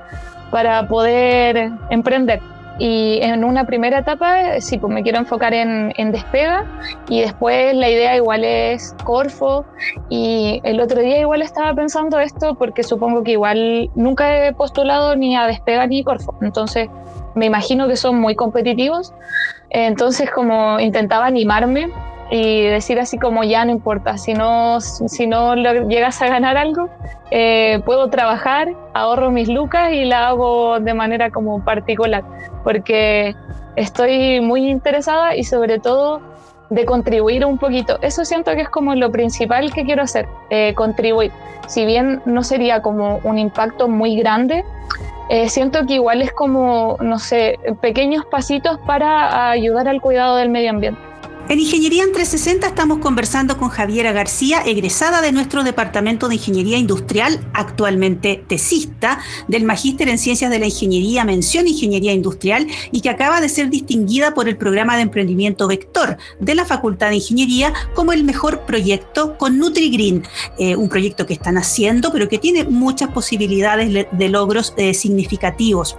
para 0.50 0.87
poder 0.89 1.71
emprender. 1.91 2.41
Y 2.81 3.19
en 3.23 3.43
una 3.43 3.67
primera 3.67 3.99
etapa, 3.99 4.61
sí, 4.61 4.79
pues 4.79 4.93
me 4.93 5.03
quiero 5.03 5.19
enfocar 5.19 5.53
en, 5.53 5.93
en, 5.97 6.12
Despega 6.12 6.64
y 7.09 7.23
después 7.23 7.75
la 7.75 7.90
idea 7.90 8.14
igual 8.14 8.45
es 8.45 8.95
Corfo 9.02 9.64
y 10.09 10.61
el 10.62 10.81
otro 10.81 11.00
día 11.00 11.19
igual 11.19 11.43
estaba 11.43 11.75
pensando 11.75 12.21
esto 12.21 12.55
porque 12.55 12.85
supongo 12.85 13.25
que 13.25 13.33
igual 13.33 13.90
nunca 13.97 14.47
he 14.47 14.52
postulado 14.52 15.17
ni 15.17 15.37
a 15.37 15.49
Despega 15.49 15.88
ni 15.88 16.05
Corfo, 16.05 16.37
entonces 16.40 16.88
me 17.35 17.47
imagino 17.47 17.88
que 17.88 17.97
son 17.97 18.21
muy 18.21 18.37
competitivos, 18.37 19.12
entonces 19.71 20.31
como 20.31 20.78
intentaba 20.78 21.26
animarme 21.26 21.90
y 22.30 22.62
decir 22.64 22.99
así 23.00 23.18
como 23.18 23.42
ya 23.44 23.64
no 23.64 23.70
importa, 23.70 24.18
si 24.18 24.35
no, 24.35 24.80
si 24.80 25.26
no 25.26 25.54
llegas 25.54 26.20
a 26.20 26.28
ganar 26.28 26.56
algo, 26.56 26.90
eh, 27.30 27.80
puedo 27.85 28.08
trabajar, 28.11 28.68
ahorro 28.92 29.30
mis 29.30 29.49
lucas 29.49 29.92
y 29.92 30.04
la 30.04 30.28
hago 30.28 30.78
de 30.80 30.94
manera 30.94 31.30
como 31.30 31.64
particular, 31.64 32.25
porque 32.64 33.35
estoy 33.76 34.40
muy 34.40 34.68
interesada 34.68 35.37
y 35.37 35.44
sobre 35.44 35.78
todo 35.78 36.20
de 36.70 36.85
contribuir 36.85 37.47
un 37.47 37.56
poquito. 37.56 37.99
Eso 38.02 38.26
siento 38.26 38.52
que 38.52 38.62
es 38.62 38.68
como 38.68 38.94
lo 38.94 39.11
principal 39.11 39.73
que 39.73 39.85
quiero 39.85 40.02
hacer, 40.02 40.28
eh, 40.50 40.75
contribuir. 40.75 41.32
Si 41.66 41.87
bien 41.87 42.20
no 42.26 42.42
sería 42.42 42.82
como 42.82 43.20
un 43.25 43.38
impacto 43.38 43.88
muy 43.88 44.16
grande, 44.16 44.64
eh, 45.30 45.49
siento 45.49 45.87
que 45.87 45.94
igual 45.94 46.20
es 46.20 46.32
como, 46.32 46.99
no 47.00 47.18
sé, 47.18 47.58
pequeños 47.80 48.25
pasitos 48.26 48.78
para 48.87 49.50
ayudar 49.50 49.88
al 49.88 50.00
cuidado 50.02 50.37
del 50.37 50.50
medio 50.50 50.70
ambiente. 50.70 51.08
En 51.50 51.59
Ingeniería 51.61 52.02
en 52.02 52.12
360 52.12 52.67
estamos 52.67 52.99
conversando 52.99 53.57
con 53.57 53.71
Javiera 53.71 54.12
García, 54.12 54.61
egresada 54.67 55.23
de 55.23 55.33
nuestro 55.33 55.64
Departamento 55.64 56.28
de 56.28 56.35
Ingeniería 56.35 56.76
Industrial, 56.76 57.40
actualmente 57.55 58.45
tesista 58.47 59.19
del 59.49 59.64
Magíster 59.64 60.11
en 60.11 60.19
Ciencias 60.19 60.50
de 60.50 60.59
la 60.59 60.67
Ingeniería, 60.67 61.25
mención 61.25 61.67
Ingeniería 61.67 62.12
Industrial, 62.12 62.67
y 62.93 63.00
que 63.00 63.09
acaba 63.09 63.40
de 63.40 63.49
ser 63.49 63.71
distinguida 63.71 64.35
por 64.35 64.47
el 64.47 64.59
programa 64.59 64.97
de 64.97 65.02
emprendimiento 65.02 65.67
Vector 65.69 66.19
de 66.38 66.55
la 66.55 66.67
Facultad 66.67 67.09
de 67.09 67.17
Ingeniería 67.17 67.73
como 67.95 68.12
el 68.12 68.25
mejor 68.25 68.67
proyecto 68.67 69.38
con 69.38 69.57
NutriGreen, 69.57 70.25
eh, 70.59 70.76
un 70.76 70.90
proyecto 70.90 71.25
que 71.25 71.33
están 71.33 71.57
haciendo, 71.57 72.12
pero 72.12 72.28
que 72.28 72.37
tiene 72.37 72.64
muchas 72.64 73.09
posibilidades 73.09 74.07
de 74.12 74.28
logros 74.28 74.75
eh, 74.76 74.93
significativos. 74.93 75.97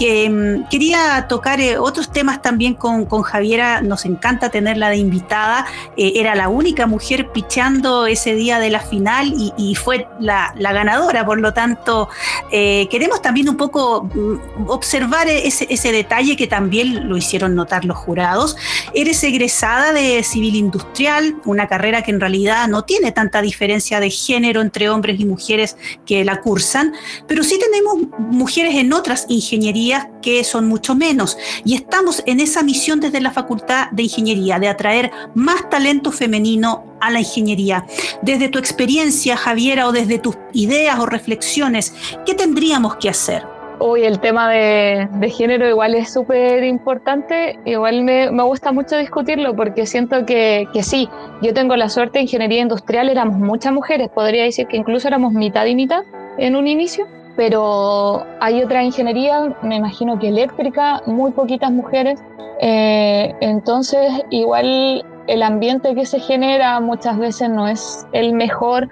Mm, 0.00 0.68
quería 0.70 1.26
tocar 1.28 1.60
eh, 1.60 1.76
otros 1.78 2.10
temas 2.10 2.40
también 2.40 2.72
con 2.72 3.06
Javiera, 3.22 3.82
nos 3.82 4.06
encanta 4.06 4.48
tenerla 4.48 4.85
tenerla 4.86 4.90
de 4.90 4.96
invitada. 4.96 5.66
Eh, 5.96 6.12
era 6.16 6.34
la 6.34 6.48
única 6.48 6.86
mujer 6.86 7.30
pichando 7.32 8.06
ese 8.06 8.34
día 8.34 8.58
de 8.58 8.70
la 8.70 8.80
final 8.80 9.32
y, 9.56 9.74
fue 9.74 10.06
la, 10.20 10.52
ganadora. 10.56 11.24
Por 11.24 11.40
lo 11.40 11.52
tanto, 11.52 12.08
eh, 12.50 12.88
queremos 12.90 13.22
también 13.22 13.48
un 13.48 13.56
poco 13.56 14.04
mm, 14.04 14.68
observar 14.68 15.28
ese, 15.28 15.66
ese 15.70 15.92
detalle 15.92 16.36
que 16.36 16.46
también 16.46 17.08
lo 17.08 17.16
hicieron 17.16 17.54
notar 17.54 17.84
los 17.84 17.96
jurados. 17.96 18.56
Eres 18.94 19.22
egresada 19.24 19.92
de 19.92 20.22
civil 20.22 20.54
industrial, 20.54 21.36
una 21.44 21.68
carrera 21.68 22.02
que 22.02 22.10
en 22.10 22.20
realidad 22.20 22.68
no 22.68 22.82
tiene 22.82 23.12
tanta 23.12 23.42
diferencia 23.42 24.00
de 24.00 24.10
género 24.10 24.60
entre 24.60 24.88
hombres 24.88 25.20
y 25.20 25.24
mujeres 25.24 25.76
que 26.04 26.24
la 26.24 26.40
cursan, 26.40 26.92
pero 27.26 27.42
sí 27.42 27.58
tenemos 27.58 27.96
mujeres 28.18 28.74
en 28.74 28.92
otras 28.92 29.26
ingenierías 29.28 30.06
que 30.22 30.42
son 30.44 30.66
mucho 30.66 30.94
menos. 30.94 31.36
Y 31.64 31.74
estamos 31.74 32.22
en 32.26 32.40
esa 32.40 32.62
misión 32.62 33.00
desde 33.00 33.20
la 33.20 33.30
Facultad 33.30 33.90
de 33.92 34.02
Ingeniería, 34.04 34.58
de 34.58 34.68
atraer 34.76 35.10
más 35.34 35.68
talento 35.68 36.12
femenino 36.12 36.84
a 37.00 37.10
la 37.10 37.20
ingeniería. 37.20 37.84
Desde 38.22 38.48
tu 38.48 38.58
experiencia, 38.58 39.36
Javiera, 39.36 39.88
o 39.88 39.92
desde 39.92 40.18
tus 40.18 40.36
ideas 40.52 40.98
o 40.98 41.06
reflexiones, 41.06 41.94
¿qué 42.24 42.34
tendríamos 42.34 42.96
que 42.96 43.08
hacer? 43.08 43.42
Hoy 43.78 44.04
el 44.04 44.20
tema 44.20 44.50
de, 44.50 45.06
género 45.36 45.68
igual 45.68 45.94
es 45.94 46.10
súper 46.10 46.64
importante, 46.64 47.58
igual 47.66 48.04
me, 48.04 48.30
me, 48.30 48.42
gusta 48.42 48.72
mucho 48.72 48.96
discutirlo 48.96 49.54
porque 49.54 49.84
siento 49.84 50.24
que, 50.24 50.66
que, 50.72 50.82
sí, 50.82 51.10
yo 51.42 51.52
tengo 51.52 51.76
la 51.76 51.90
suerte 51.90 52.18
de 52.18 52.22
ingeniería 52.22 52.62
industrial, 52.62 53.10
éramos 53.10 53.38
muchas 53.38 53.74
mujeres, 53.74 54.08
podría 54.08 54.44
decir 54.44 54.66
que 54.66 54.78
incluso 54.78 55.08
éramos 55.08 55.34
mitad 55.34 55.66
y 55.66 55.74
mitad 55.74 56.04
en 56.38 56.56
un 56.56 56.66
inicio, 56.68 57.06
pero 57.36 58.24
hay 58.40 58.62
otra 58.62 58.82
ingeniería, 58.82 59.54
me 59.62 59.76
imagino 59.76 60.18
que 60.18 60.28
eléctrica, 60.28 61.02
muy 61.06 61.32
poquitas 61.32 61.70
mujeres, 61.70 62.18
eh, 62.60 63.34
entonces 63.40 64.10
igual 64.30 65.04
el 65.26 65.42
ambiente 65.42 65.94
que 65.94 66.06
se 66.06 66.18
genera 66.18 66.80
muchas 66.80 67.18
veces 67.18 67.50
no 67.50 67.68
es 67.68 68.06
el 68.12 68.32
mejor. 68.32 68.88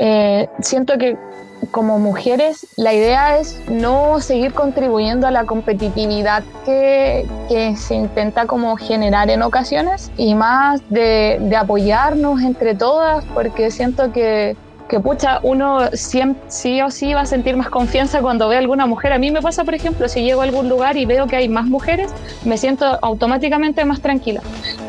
Eh, 0.00 0.48
siento 0.60 0.98
que 0.98 1.16
como 1.72 1.98
mujeres 1.98 2.66
la 2.76 2.94
idea 2.94 3.38
es 3.38 3.60
no 3.68 4.20
seguir 4.20 4.52
contribuyendo 4.54 5.26
a 5.26 5.30
la 5.30 5.44
competitividad 5.44 6.42
que, 6.64 7.26
se 7.76 7.94
intenta 7.94 8.46
como 8.46 8.76
generar 8.76 9.30
en 9.30 9.42
ocasiones 9.42 10.12
y 10.16 10.34
más 10.34 10.80
de 10.88 11.56
apoyarnos 11.58 12.42
entre 12.42 12.74
todas 12.74 13.24
porque 13.34 13.70
siento 13.70 14.12
que 14.12 14.56
que 14.88 15.00
pucha, 15.00 15.40
uno 15.42 15.90
siempre, 15.92 16.42
sí 16.48 16.80
o 16.80 16.90
sí 16.90 17.12
va 17.12 17.22
a 17.22 17.26
sentir 17.26 17.56
más 17.56 17.68
confianza 17.68 18.20
cuando 18.20 18.48
ve 18.48 18.56
a 18.56 18.58
alguna 18.58 18.86
mujer. 18.86 19.12
A 19.12 19.18
mí 19.18 19.30
me 19.30 19.42
pasa, 19.42 19.64
por 19.64 19.74
ejemplo, 19.74 20.08
si 20.08 20.22
llego 20.22 20.40
a 20.40 20.44
algún 20.44 20.68
lugar 20.68 20.96
y 20.96 21.04
veo 21.04 21.26
que 21.26 21.36
hay 21.36 21.48
más 21.48 21.66
mujeres, 21.66 22.10
me 22.44 22.56
siento 22.56 22.98
automáticamente 23.02 23.84
más 23.84 24.00
tranquila. 24.00 24.40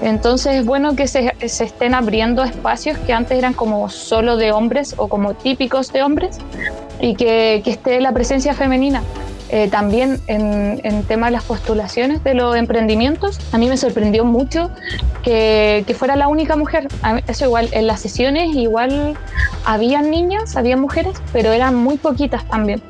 Entonces 0.01 0.55
es 0.55 0.65
bueno 0.65 0.95
que 0.95 1.07
se, 1.07 1.35
se 1.47 1.63
estén 1.65 1.93
abriendo 1.93 2.43
espacios 2.43 2.97
que 2.99 3.13
antes 3.13 3.37
eran 3.37 3.53
como 3.53 3.89
solo 3.89 4.37
de 4.37 4.51
hombres 4.51 4.95
o 4.97 5.07
como 5.09 5.33
típicos 5.33 5.91
de 5.91 6.03
hombres 6.03 6.37
y 7.01 7.15
que, 7.15 7.61
que 7.63 7.71
esté 7.71 7.99
la 7.99 8.13
presencia 8.13 8.53
femenina. 8.53 9.03
Eh, 9.51 9.67
también 9.67 10.21
en, 10.27 10.79
en 10.83 11.03
tema 11.03 11.27
de 11.27 11.31
las 11.31 11.43
postulaciones 11.43 12.23
de 12.23 12.35
los 12.35 12.55
emprendimientos, 12.55 13.39
a 13.51 13.57
mí 13.57 13.67
me 13.67 13.77
sorprendió 13.77 14.23
mucho 14.23 14.69
que, 15.23 15.83
que 15.87 15.93
fuera 15.95 16.15
la 16.15 16.27
única 16.27 16.55
mujer. 16.55 16.87
eso 17.27 17.45
igual, 17.45 17.69
en 17.71 17.87
las 17.87 17.99
sesiones 17.99 18.55
igual 18.55 19.17
habían 19.65 20.11
niñas, 20.11 20.55
había 20.55 20.77
mujeres, 20.77 21.19
pero 21.33 21.51
eran 21.51 21.75
muy 21.75 21.97
poquitas 21.97 22.45
también. 22.47 22.81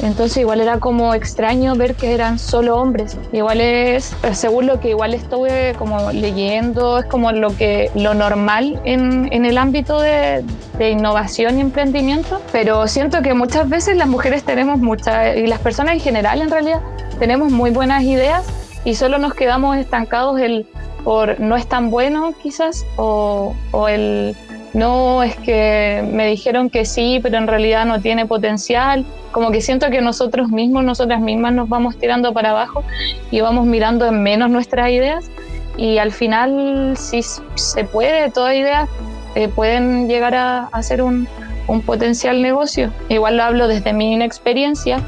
Entonces 0.00 0.38
igual 0.38 0.60
era 0.60 0.78
como 0.78 1.14
extraño 1.14 1.74
ver 1.74 1.94
que 1.94 2.12
eran 2.14 2.38
solo 2.38 2.76
hombres. 2.76 3.16
Igual 3.32 3.60
es, 3.60 4.14
según 4.32 4.66
lo 4.66 4.80
que 4.80 4.90
igual 4.90 5.14
estuve 5.14 5.74
como 5.78 6.12
leyendo, 6.12 6.98
es 6.98 7.04
como 7.06 7.32
lo 7.32 7.56
que 7.56 7.90
lo 7.94 8.14
normal 8.14 8.80
en, 8.84 9.28
en 9.32 9.44
el 9.44 9.58
ámbito 9.58 10.00
de, 10.00 10.44
de, 10.78 10.90
innovación 10.90 11.58
y 11.58 11.62
emprendimiento. 11.62 12.40
Pero 12.52 12.86
siento 12.86 13.22
que 13.22 13.34
muchas 13.34 13.68
veces 13.68 13.96
las 13.96 14.08
mujeres 14.08 14.44
tenemos 14.44 14.78
muchas, 14.78 15.36
y 15.36 15.46
las 15.46 15.60
personas 15.60 15.94
en 15.94 16.00
general 16.00 16.42
en 16.42 16.50
realidad, 16.50 16.80
tenemos 17.18 17.50
muy 17.50 17.70
buenas 17.70 18.04
ideas 18.04 18.46
y 18.84 18.94
solo 18.94 19.18
nos 19.18 19.34
quedamos 19.34 19.76
estancados 19.76 20.40
el 20.40 20.66
por 21.04 21.40
no 21.40 21.56
es 21.56 21.66
tan 21.66 21.90
bueno 21.90 22.34
quizás 22.42 22.84
o, 22.96 23.54
o 23.72 23.88
el 23.88 24.36
no, 24.74 25.22
es 25.22 25.36
que 25.36 26.04
me 26.12 26.26
dijeron 26.26 26.70
que 26.70 26.84
sí, 26.84 27.20
pero 27.22 27.38
en 27.38 27.46
realidad 27.46 27.86
no 27.86 28.00
tiene 28.00 28.26
potencial. 28.26 29.04
Como 29.32 29.50
que 29.50 29.60
siento 29.60 29.90
que 29.90 30.00
nosotros 30.00 30.50
mismos, 30.50 30.84
nosotras 30.84 31.20
mismas 31.20 31.52
nos 31.52 31.68
vamos 31.68 31.96
tirando 31.98 32.32
para 32.32 32.50
abajo 32.50 32.84
y 33.30 33.40
vamos 33.40 33.66
mirando 33.66 34.06
en 34.06 34.22
menos 34.22 34.50
nuestras 34.50 34.90
ideas. 34.90 35.30
Y 35.76 35.98
al 35.98 36.12
final, 36.12 36.96
si 36.96 37.22
se 37.22 37.84
puede, 37.84 38.30
todas 38.30 38.54
ideas 38.54 38.88
eh, 39.34 39.48
pueden 39.48 40.08
llegar 40.08 40.34
a, 40.34 40.64
a 40.72 40.82
ser 40.82 41.02
un, 41.02 41.28
un 41.68 41.82
potencial 41.82 42.42
negocio. 42.42 42.92
Igual 43.08 43.36
lo 43.36 43.44
hablo 43.44 43.68
desde 43.68 43.92
mi 43.92 44.12
inexperiencia, 44.12 45.00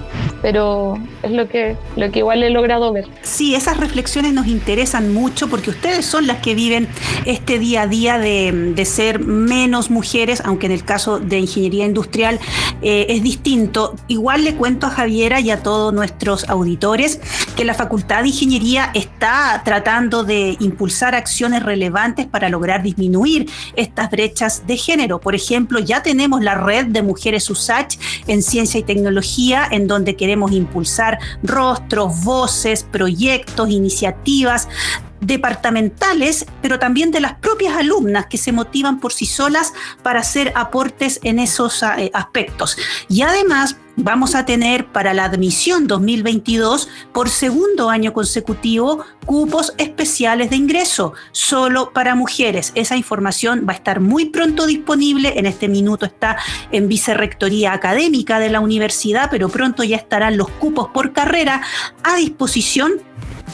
pero 0.42 0.98
es 1.22 1.32
lo 1.32 1.48
que, 1.48 1.76
lo 1.96 2.10
que 2.10 2.20
igual 2.20 2.42
he 2.42 2.50
logrado 2.50 2.92
ver. 2.92 3.06
Sí, 3.22 3.54
esas 3.54 3.78
reflexiones 3.78 4.32
nos 4.32 4.46
interesan 4.46 5.12
mucho 5.12 5.48
porque 5.48 5.70
ustedes 5.70 6.06
son 6.06 6.26
las 6.26 6.38
que 6.38 6.54
viven 6.54 6.88
este 7.24 7.58
día 7.58 7.82
a 7.82 7.86
día 7.86 8.18
de, 8.18 8.72
de 8.74 8.84
ser 8.84 9.20
menos 9.20 9.90
mujeres, 9.90 10.42
aunque 10.44 10.66
en 10.66 10.72
el 10.72 10.84
caso 10.84 11.18
de 11.18 11.38
ingeniería 11.38 11.86
industrial 11.86 12.38
eh, 12.82 13.06
es 13.08 13.22
distinto. 13.22 13.94
Igual 14.06 14.44
le 14.44 14.54
cuento 14.54 14.86
a 14.86 14.90
Javiera 14.90 15.40
y 15.40 15.50
a 15.50 15.62
todos 15.62 15.92
nuestros 15.92 16.48
auditores 16.48 17.20
que 17.56 17.64
la 17.64 17.74
Facultad 17.74 18.22
de 18.22 18.28
Ingeniería 18.28 18.90
está 18.94 19.62
tratando 19.64 20.24
de 20.24 20.56
impulsar 20.60 21.14
acciones 21.14 21.62
relevantes 21.62 22.26
para 22.26 22.48
lograr 22.48 22.82
disminuir 22.82 23.50
estas 23.76 24.10
brechas 24.10 24.66
de 24.66 24.76
género. 24.76 25.20
Por 25.20 25.34
ejemplo, 25.34 25.78
ya 25.78 26.02
tenemos 26.02 26.42
la 26.42 26.49
red 26.54 26.86
de 26.86 27.02
mujeres 27.02 27.48
USACH 27.50 27.98
en 28.26 28.42
ciencia 28.42 28.80
y 28.80 28.82
tecnología, 28.82 29.66
en 29.70 29.86
donde 29.86 30.16
queremos 30.16 30.52
impulsar 30.52 31.18
rostros, 31.42 32.24
voces, 32.24 32.84
proyectos, 32.84 33.70
iniciativas 33.70 34.68
departamentales, 35.20 36.46
pero 36.62 36.78
también 36.78 37.10
de 37.10 37.20
las 37.20 37.34
propias 37.34 37.76
alumnas 37.76 38.26
que 38.26 38.38
se 38.38 38.52
motivan 38.52 39.00
por 39.00 39.12
sí 39.12 39.26
solas 39.26 39.72
para 40.02 40.20
hacer 40.20 40.52
aportes 40.56 41.20
en 41.22 41.38
esos 41.38 41.82
eh, 41.82 42.10
aspectos. 42.14 42.76
Y 43.08 43.22
además 43.22 43.76
vamos 44.02 44.34
a 44.34 44.44
tener 44.44 44.86
para 44.86 45.14
la 45.14 45.24
admisión 45.24 45.86
2022 45.86 46.88
por 47.12 47.28
segundo 47.28 47.90
año 47.90 48.12
consecutivo 48.12 49.04
cupos 49.26 49.74
especiales 49.78 50.50
de 50.50 50.56
ingreso 50.56 51.14
solo 51.32 51.92
para 51.92 52.14
mujeres. 52.14 52.72
Esa 52.74 52.96
información 52.96 53.66
va 53.68 53.72
a 53.72 53.76
estar 53.76 54.00
muy 54.00 54.26
pronto 54.26 54.66
disponible. 54.66 55.38
En 55.38 55.46
este 55.46 55.68
minuto 55.68 56.06
está 56.06 56.38
en 56.72 56.88
Vicerrectoría 56.88 57.72
Académica 57.72 58.38
de 58.38 58.50
la 58.50 58.60
universidad, 58.60 59.28
pero 59.30 59.48
pronto 59.48 59.84
ya 59.84 59.96
estarán 59.96 60.36
los 60.36 60.48
cupos 60.48 60.88
por 60.88 61.12
carrera 61.12 61.62
a 62.02 62.16
disposición 62.16 62.92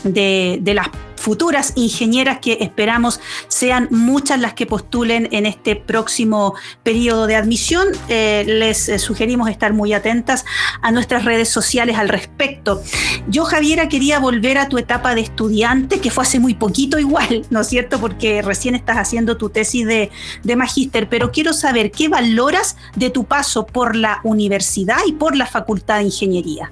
de, 0.04 0.58
de 0.60 0.74
las 0.74 0.88
futuras 1.16 1.72
ingenieras 1.76 2.38
que 2.40 2.58
esperamos 2.60 3.20
sean 3.48 3.88
muchas 3.90 4.40
las 4.40 4.54
que 4.54 4.66
postulen 4.66 5.28
en 5.32 5.46
este 5.46 5.76
próximo 5.76 6.54
periodo 6.82 7.26
de 7.26 7.36
admisión. 7.36 7.88
Eh, 8.08 8.44
les 8.46 8.88
eh, 8.88 8.98
sugerimos 8.98 9.48
estar 9.48 9.72
muy 9.72 9.92
atentas 9.92 10.44
a 10.82 10.90
nuestras 10.92 11.24
redes 11.24 11.48
sociales 11.48 11.96
al 11.96 12.08
respecto. 12.08 12.82
Yo, 13.28 13.44
Javiera, 13.44 13.88
quería 13.88 14.18
volver 14.18 14.58
a 14.58 14.68
tu 14.68 14.78
etapa 14.78 15.14
de 15.14 15.22
estudiante, 15.22 16.00
que 16.00 16.10
fue 16.10 16.24
hace 16.24 16.38
muy 16.38 16.54
poquito 16.54 16.98
igual, 16.98 17.46
¿no 17.50 17.60
es 17.60 17.68
cierto? 17.68 18.00
Porque 18.00 18.42
recién 18.42 18.74
estás 18.74 18.96
haciendo 18.98 19.36
tu 19.36 19.50
tesis 19.50 19.86
de, 19.86 20.10
de 20.42 20.56
magíster, 20.56 21.08
pero 21.08 21.32
quiero 21.32 21.52
saber 21.52 21.90
qué 21.90 22.08
valoras 22.08 22.76
de 22.94 23.10
tu 23.10 23.24
paso 23.24 23.66
por 23.66 23.96
la 23.96 24.20
universidad 24.24 24.98
y 25.06 25.12
por 25.12 25.36
la 25.36 25.46
Facultad 25.46 25.98
de 25.98 26.04
Ingeniería. 26.04 26.70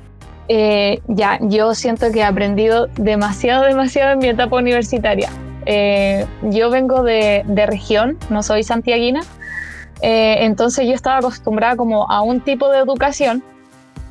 Eh, 0.49 1.01
ya, 1.09 1.39
yo 1.41 1.75
siento 1.75 2.11
que 2.13 2.21
he 2.21 2.25
aprendido 2.25 2.89
demasiado, 2.97 3.65
demasiado 3.65 4.13
en 4.13 4.19
mi 4.19 4.29
etapa 4.29 4.57
universitaria. 4.57 5.31
Eh, 5.67 6.27
yo 6.43 6.71
vengo 6.71 7.03
de, 7.03 7.43
de, 7.47 7.67
región, 7.67 8.19
no 8.29 8.43
soy 8.43 8.63
santiaguina, 8.63 9.23
eh, 10.03 10.39
entonces 10.41 10.87
yo 10.87 10.93
estaba 10.93 11.19
acostumbrada 11.19 11.77
como 11.77 12.11
a 12.11 12.21
un 12.21 12.43
tipo 12.43 12.69
de 12.69 12.79
educación 12.79 13.43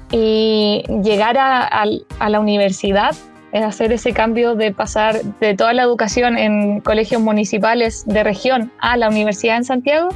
y 0.10 0.84
llegar 1.04 1.38
a, 1.38 1.62
a, 1.62 1.86
a 2.20 2.30
la 2.30 2.40
universidad 2.40 3.16
hacer 3.62 3.92
ese 3.92 4.14
cambio 4.14 4.56
de 4.56 4.72
pasar 4.72 5.22
de 5.40 5.54
toda 5.54 5.74
la 5.74 5.84
educación 5.84 6.38
en 6.40 6.80
colegios 6.82 7.22
municipales 7.22 8.04
de 8.08 8.24
región 8.24 8.72
a 8.80 8.98
la 8.98 9.10
universidad 9.10 9.58
en 9.58 9.66
Santiago, 9.66 10.10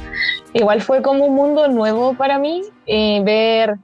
igual 0.54 0.80
fue 0.80 1.02
como 1.02 1.26
un 1.26 1.36
mundo 1.36 1.68
nuevo 1.68 2.14
para 2.14 2.38
mí 2.38 2.62
y 2.84 3.20
ver 3.20 3.78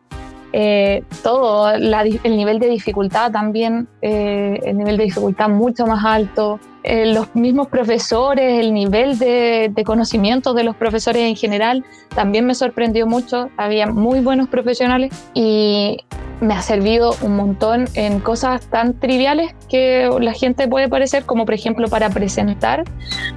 eh, 0.57 1.03
todo, 1.25 1.69
el 1.69 2.37
nivel 2.37 2.61
de 2.61 2.69
dificultad 2.69 3.33
también, 3.33 3.89
eh, 4.03 4.61
el 4.63 4.79
nivel 4.79 4.97
de 4.99 5.03
dificultad 5.03 5.49
mucho 5.49 5.85
más 5.85 6.05
alto, 6.05 6.61
eh, 6.85 7.07
los 7.13 7.35
mismos 7.35 7.67
profesores, 7.67 8.61
el 8.61 8.73
nivel 8.73 9.19
de, 9.19 9.73
de, 9.75 9.85
conocimiento 9.85 10.55
de 10.55 10.63
los 10.63 10.77
profesores 10.77 11.23
en 11.23 11.35
general, 11.35 11.85
también 12.15 12.47
me 12.47 12.55
sorprendió 12.55 13.05
mucho, 13.05 13.51
había 13.57 13.89
muy 13.89 14.21
buenos 14.21 14.47
profesionales 14.47 15.13
y 15.35 15.97
me 16.41 16.55
ha 16.55 16.63
servido 16.63 17.17
un 17.23 17.35
montón 17.35 17.87
en 17.95 18.21
cosas 18.21 18.65
tan 18.67 19.01
triviales 19.01 19.57
que 19.69 20.09
la 20.21 20.35
gente 20.35 20.69
puede 20.69 20.89
parecer, 20.89 21.25
como 21.25 21.47
por 21.47 21.55
ejemplo 21.55 21.89
para 21.89 22.11
presentar 22.11 22.85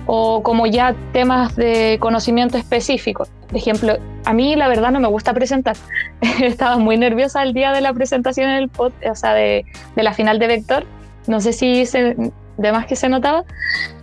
o 0.06 0.44
como 0.44 0.68
ya 0.68 0.96
temas 1.14 1.56
de 1.56 1.98
conocimiento 2.00 2.60
específico. 2.60 3.28
Por 3.48 3.58
ejemplo, 3.58 3.98
a 4.28 4.34
mí 4.34 4.58
la 4.58 4.68
verdad 4.68 4.92
no 4.92 5.00
me 5.00 5.08
gusta 5.08 5.34
presentar. 5.34 5.78
Estaba 6.42 6.78
muy 6.78 6.98
nerviosa 6.98 7.44
el 7.44 7.54
día 7.54 7.72
de 7.72 7.80
la 7.80 7.94
presentación 7.94 8.50
en 8.50 8.58
el 8.58 8.68
pod, 8.68 8.92
o 9.10 9.16
sea, 9.16 9.34
de, 9.34 9.66
de 9.96 10.04
la 10.04 10.14
final 10.14 10.38
de 10.38 10.48
Vector. 10.48 10.86
No 11.28 11.40
sé 11.40 11.54
si 11.54 11.86
se, 11.86 12.18
de 12.58 12.72
más 12.72 12.86
que 12.86 12.96
se 12.96 13.08
notaba, 13.08 13.44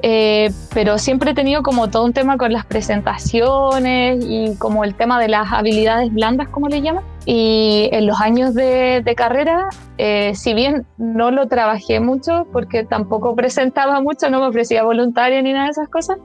eh, 0.02 0.50
pero 0.72 0.98
siempre 0.98 1.32
he 1.32 1.34
tenido 1.34 1.62
como 1.62 1.90
todo 1.90 2.04
un 2.04 2.12
tema 2.12 2.36
con 2.36 2.52
las 2.52 2.64
presentaciones 2.64 4.24
y 4.26 4.56
como 4.56 4.84
el 4.84 4.94
tema 4.94 5.20
de 5.20 5.28
las 5.28 5.52
habilidades 5.52 6.12
blandas, 6.12 6.48
como 6.48 6.68
le 6.68 6.80
llaman. 6.80 7.04
Y 7.26 7.88
en 7.92 8.06
los 8.06 8.20
años 8.20 8.54
de, 8.54 9.02
carrera, 9.16 9.68
eh, 9.96 10.32
si 10.34 10.52
bien 10.52 10.86
no 10.98 11.30
lo 11.30 11.48
trabajé 11.48 11.98
mucho, 12.00 12.46
porque 12.52 12.84
tampoco 12.84 13.34
presentaba 13.34 14.00
mucho, 14.00 14.28
no 14.28 14.40
me 14.40 14.46
ofrecía 14.46 14.82
voluntaria 14.82 15.40
ni 15.40 15.52
nada 15.52 15.66
de 15.66 15.70
esas 15.70 15.88
cosas, 15.88 16.18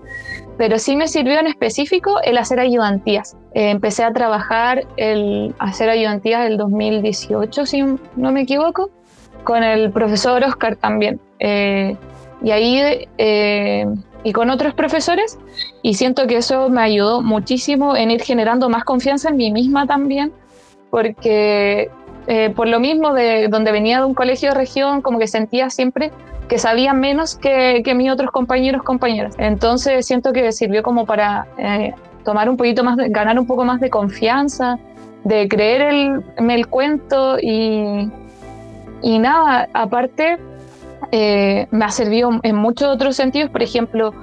pero 0.58 0.78
sí 0.78 0.98
me 0.98 1.08
sirvió 1.08 1.40
en 1.40 1.48
específico 1.48 2.20
el 2.24 2.38
hacer 2.38 2.60
ayudantías. 2.60 3.38
Eh, 3.54 3.70
empecé 3.70 4.04
a 4.04 4.12
trabajar 4.12 4.86
el 4.98 5.56
hacer 5.58 5.90
ayudantías 5.90 6.46
el 6.46 6.58
2018, 6.58 7.66
si 7.66 7.82
no 7.82 8.32
me 8.32 8.42
equivoco, 8.42 8.92
con 9.46 9.64
el 9.64 9.92
profesor 9.92 10.44
Oscar 10.44 10.76
también. 10.76 11.20
Y 12.42 12.52
ahí, 12.52 13.08
eh, 13.18 13.86
y 14.24 14.34
con 14.34 14.50
otros 14.50 14.74
profesores, 14.74 15.38
y 15.82 15.94
siento 15.96 16.28
que 16.28 16.38
eso 16.38 16.70
me 16.70 16.82
ayudó 16.82 17.22
muchísimo 17.22 17.96
en 17.96 18.12
ir 18.12 18.22
generando 18.22 18.70
más 18.70 18.84
confianza 18.84 19.30
en 19.30 19.38
mí 19.38 19.52
misma 19.52 19.86
también, 19.86 20.32
porque 20.90 21.90
eh, 22.28 22.50
por 22.52 22.68
lo 22.68 22.80
mismo 22.80 23.14
de 23.14 23.48
donde 23.48 23.72
venía 23.72 24.00
de 24.00 24.06
un 24.06 24.14
colegio 24.14 24.50
de 24.50 24.56
región, 24.56 25.02
como 25.02 25.20
que 25.20 25.28
sentía 25.28 25.70
siempre 25.70 26.12
que 26.48 26.58
sabía 26.58 26.94
menos 26.94 27.36
que, 27.36 27.82
que 27.86 27.94
mis 27.94 28.12
otros 28.12 28.32
compañeros, 28.32 28.84
compañeras. 28.84 29.36
Entonces 29.38 30.06
siento 30.06 30.34
que 30.34 30.52
sirvió 30.52 30.82
como 30.84 31.06
para 31.06 31.48
eh, 31.58 31.94
tomar 32.26 32.50
un 32.50 32.58
poquito 32.58 32.84
más, 32.84 32.98
de, 32.98 33.10
ganar 33.10 33.40
un 33.40 33.48
poco 33.48 33.64
más 33.64 33.80
de 33.80 33.90
confianza, 33.90 34.80
de 35.24 35.48
creer 35.48 35.82
el, 35.82 36.24
el 36.38 36.68
cuento 36.68 37.38
y, 37.40 38.10
y 39.02 39.20
nada, 39.20 39.70
aparte 39.74 40.38
eh, 41.12 41.68
me 41.72 41.86
ha 41.86 41.90
servido 41.90 42.32
en 42.44 42.56
muchos 42.56 42.88
otros 42.88 43.16
sentidos. 43.16 43.50
Por 43.50 43.64
ejemplo, 43.64 44.14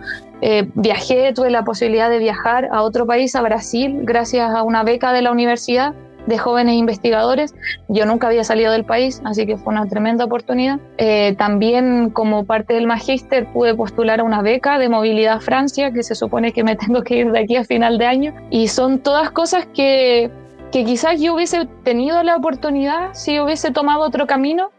eh, 0.40 0.68
viajé, 0.74 1.32
tuve 1.32 1.50
la 1.50 1.64
posibilidad 1.64 2.10
de 2.10 2.18
viajar 2.18 2.68
a 2.72 2.82
otro 2.82 3.06
país, 3.06 3.34
a 3.34 3.42
Brasil, 3.42 4.00
gracias 4.02 4.54
a 4.54 4.62
una 4.62 4.82
beca 4.82 5.12
de 5.12 5.22
la 5.22 5.32
universidad 5.32 5.94
de 6.26 6.38
jóvenes 6.38 6.74
investigadores. 6.74 7.54
Yo 7.88 8.04
nunca 8.04 8.26
había 8.26 8.44
salido 8.44 8.72
del 8.72 8.84
país, 8.84 9.22
así 9.24 9.46
que 9.46 9.56
fue 9.56 9.72
una 9.72 9.86
tremenda 9.86 10.24
oportunidad. 10.24 10.78
Eh, 10.98 11.34
también 11.38 12.10
como 12.10 12.44
parte 12.44 12.74
del 12.74 12.86
magíster 12.86 13.46
pude 13.52 13.74
postular 13.74 14.20
a 14.20 14.24
una 14.24 14.42
beca 14.42 14.78
de 14.78 14.88
movilidad 14.88 15.36
a 15.36 15.40
Francia, 15.40 15.92
que 15.92 16.02
se 16.02 16.14
supone 16.14 16.52
que 16.52 16.64
me 16.64 16.76
tengo 16.76 17.02
que 17.02 17.16
ir 17.16 17.32
de 17.32 17.40
aquí 17.40 17.56
a 17.56 17.64
final 17.64 17.98
de 17.98 18.06
año. 18.06 18.34
Y 18.50 18.68
son 18.68 18.98
todas 18.98 19.30
cosas 19.30 19.66
que, 19.66 20.30
que 20.72 20.84
quizás 20.84 21.20
yo 21.20 21.34
hubiese 21.34 21.66
tenido 21.84 22.22
la 22.22 22.36
oportunidad 22.36 23.14
si 23.14 23.38
hubiese 23.40 23.70
tomado 23.70 24.00
otro 24.02 24.26
camino, 24.26 24.70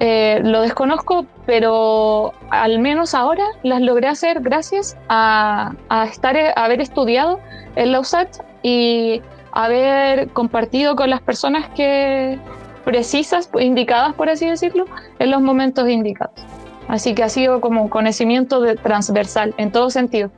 eh, 0.00 0.40
lo 0.44 0.62
desconozco, 0.62 1.26
pero 1.44 2.32
al 2.50 2.78
menos 2.78 3.14
ahora 3.14 3.44
las 3.64 3.80
logré 3.80 4.06
hacer 4.06 4.40
gracias 4.40 4.96
a, 5.08 5.74
estar, 6.08 6.36
a 6.36 6.52
haber 6.64 6.80
estudiado 6.80 7.40
en 7.74 7.90
la 7.90 8.00
USAT 8.00 8.28
y 8.62 9.20
haber 9.50 10.28
compartido 10.28 10.94
con 10.94 11.10
las 11.10 11.20
personas 11.20 11.68
que 11.70 12.38
precisas, 12.84 13.50
indicadas 13.58 14.14
por 14.14 14.28
así 14.28 14.46
decirlo, 14.46 14.84
en 15.18 15.32
los 15.32 15.42
momentos 15.42 15.88
indicados. 15.88 16.40
Así 16.86 17.14
que 17.14 17.24
ha 17.24 17.28
sido 17.28 17.60
como 17.60 17.90
conocimiento 17.90 18.60
de, 18.60 18.76
transversal 18.76 19.52
en 19.58 19.72
todo 19.72 19.90
sentido. 19.90 20.30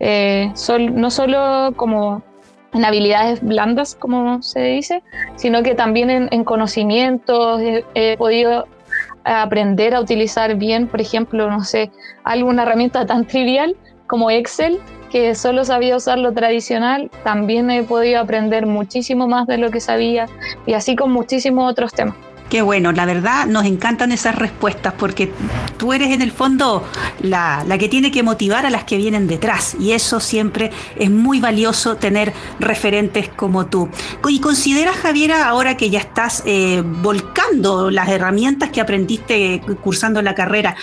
Eh, 0.00 0.52
no 0.90 1.10
solo 1.12 1.72
como 1.76 2.22
en 2.74 2.84
habilidades 2.84 3.40
blandas, 3.42 3.94
como 3.94 4.42
se 4.42 4.60
dice, 4.60 5.04
sino 5.36 5.62
que 5.62 5.76
también 5.76 6.10
en, 6.10 6.44
conocimientos. 6.44 7.60
he 7.94 8.16
podido 8.18 8.66
aprender 9.24 9.94
a 9.94 10.00
utilizar 10.00 10.54
bien, 10.56 10.86
por 10.86 11.00
ejemplo, 11.00 11.50
no 11.50 11.64
sé, 11.64 11.90
alguna 12.24 12.62
herramienta 12.62 13.06
tan 13.06 13.26
trivial 13.26 13.76
como 14.06 14.30
Excel, 14.30 14.78
que 15.10 15.34
solo 15.34 15.64
sabía 15.64 15.96
usar 15.96 16.18
lo 16.18 16.32
tradicional, 16.32 17.10
también 17.22 17.70
he 17.70 17.82
podido 17.82 18.20
aprender 18.20 18.66
muchísimo 18.66 19.28
más 19.28 19.46
de 19.46 19.58
lo 19.58 19.70
que 19.70 19.80
sabía 19.80 20.26
y 20.66 20.74
así 20.74 20.96
con 20.96 21.12
muchísimos 21.12 21.70
otros 21.70 21.92
temas. 21.92 22.16
Qué 22.48 22.62
bueno, 22.62 22.92
la 22.92 23.06
verdad 23.06 23.46
nos 23.46 23.64
encantan 23.64 24.12
esas 24.12 24.36
respuestas 24.36 24.92
porque 24.96 25.32
tú 25.78 25.92
eres 25.92 26.12
en 26.12 26.22
el 26.22 26.30
fondo 26.30 26.86
la, 27.20 27.64
que 27.78 27.88
tiene 27.88 28.10
que 28.10 28.22
motivar 28.22 28.66
a 28.66 28.70
las 28.70 28.84
que 28.84 28.96
vienen 28.96 29.26
detrás 29.26 29.74
y 29.80 29.92
eso 29.92 30.20
siempre 30.20 30.70
es 30.96 31.10
muy 31.10 31.40
valioso 31.40 31.96
tener 31.96 32.32
referentes 32.60 33.28
como 33.28 33.66
tú. 33.66 33.88
Y 34.28 34.40
consideras, 34.40 34.96
Javiera, 34.96 35.48
ahora 35.48 35.76
que 35.76 35.90
ya 35.90 35.98
estás 35.98 36.42
eh, 36.46 36.82
volcando 36.84 37.90
las 37.90 38.08
herramientas 38.08 38.70
que 38.70 38.80
aprendiste 38.80 39.62
cursando 39.82 40.22
la 40.22 40.34
carrera, 40.34 40.76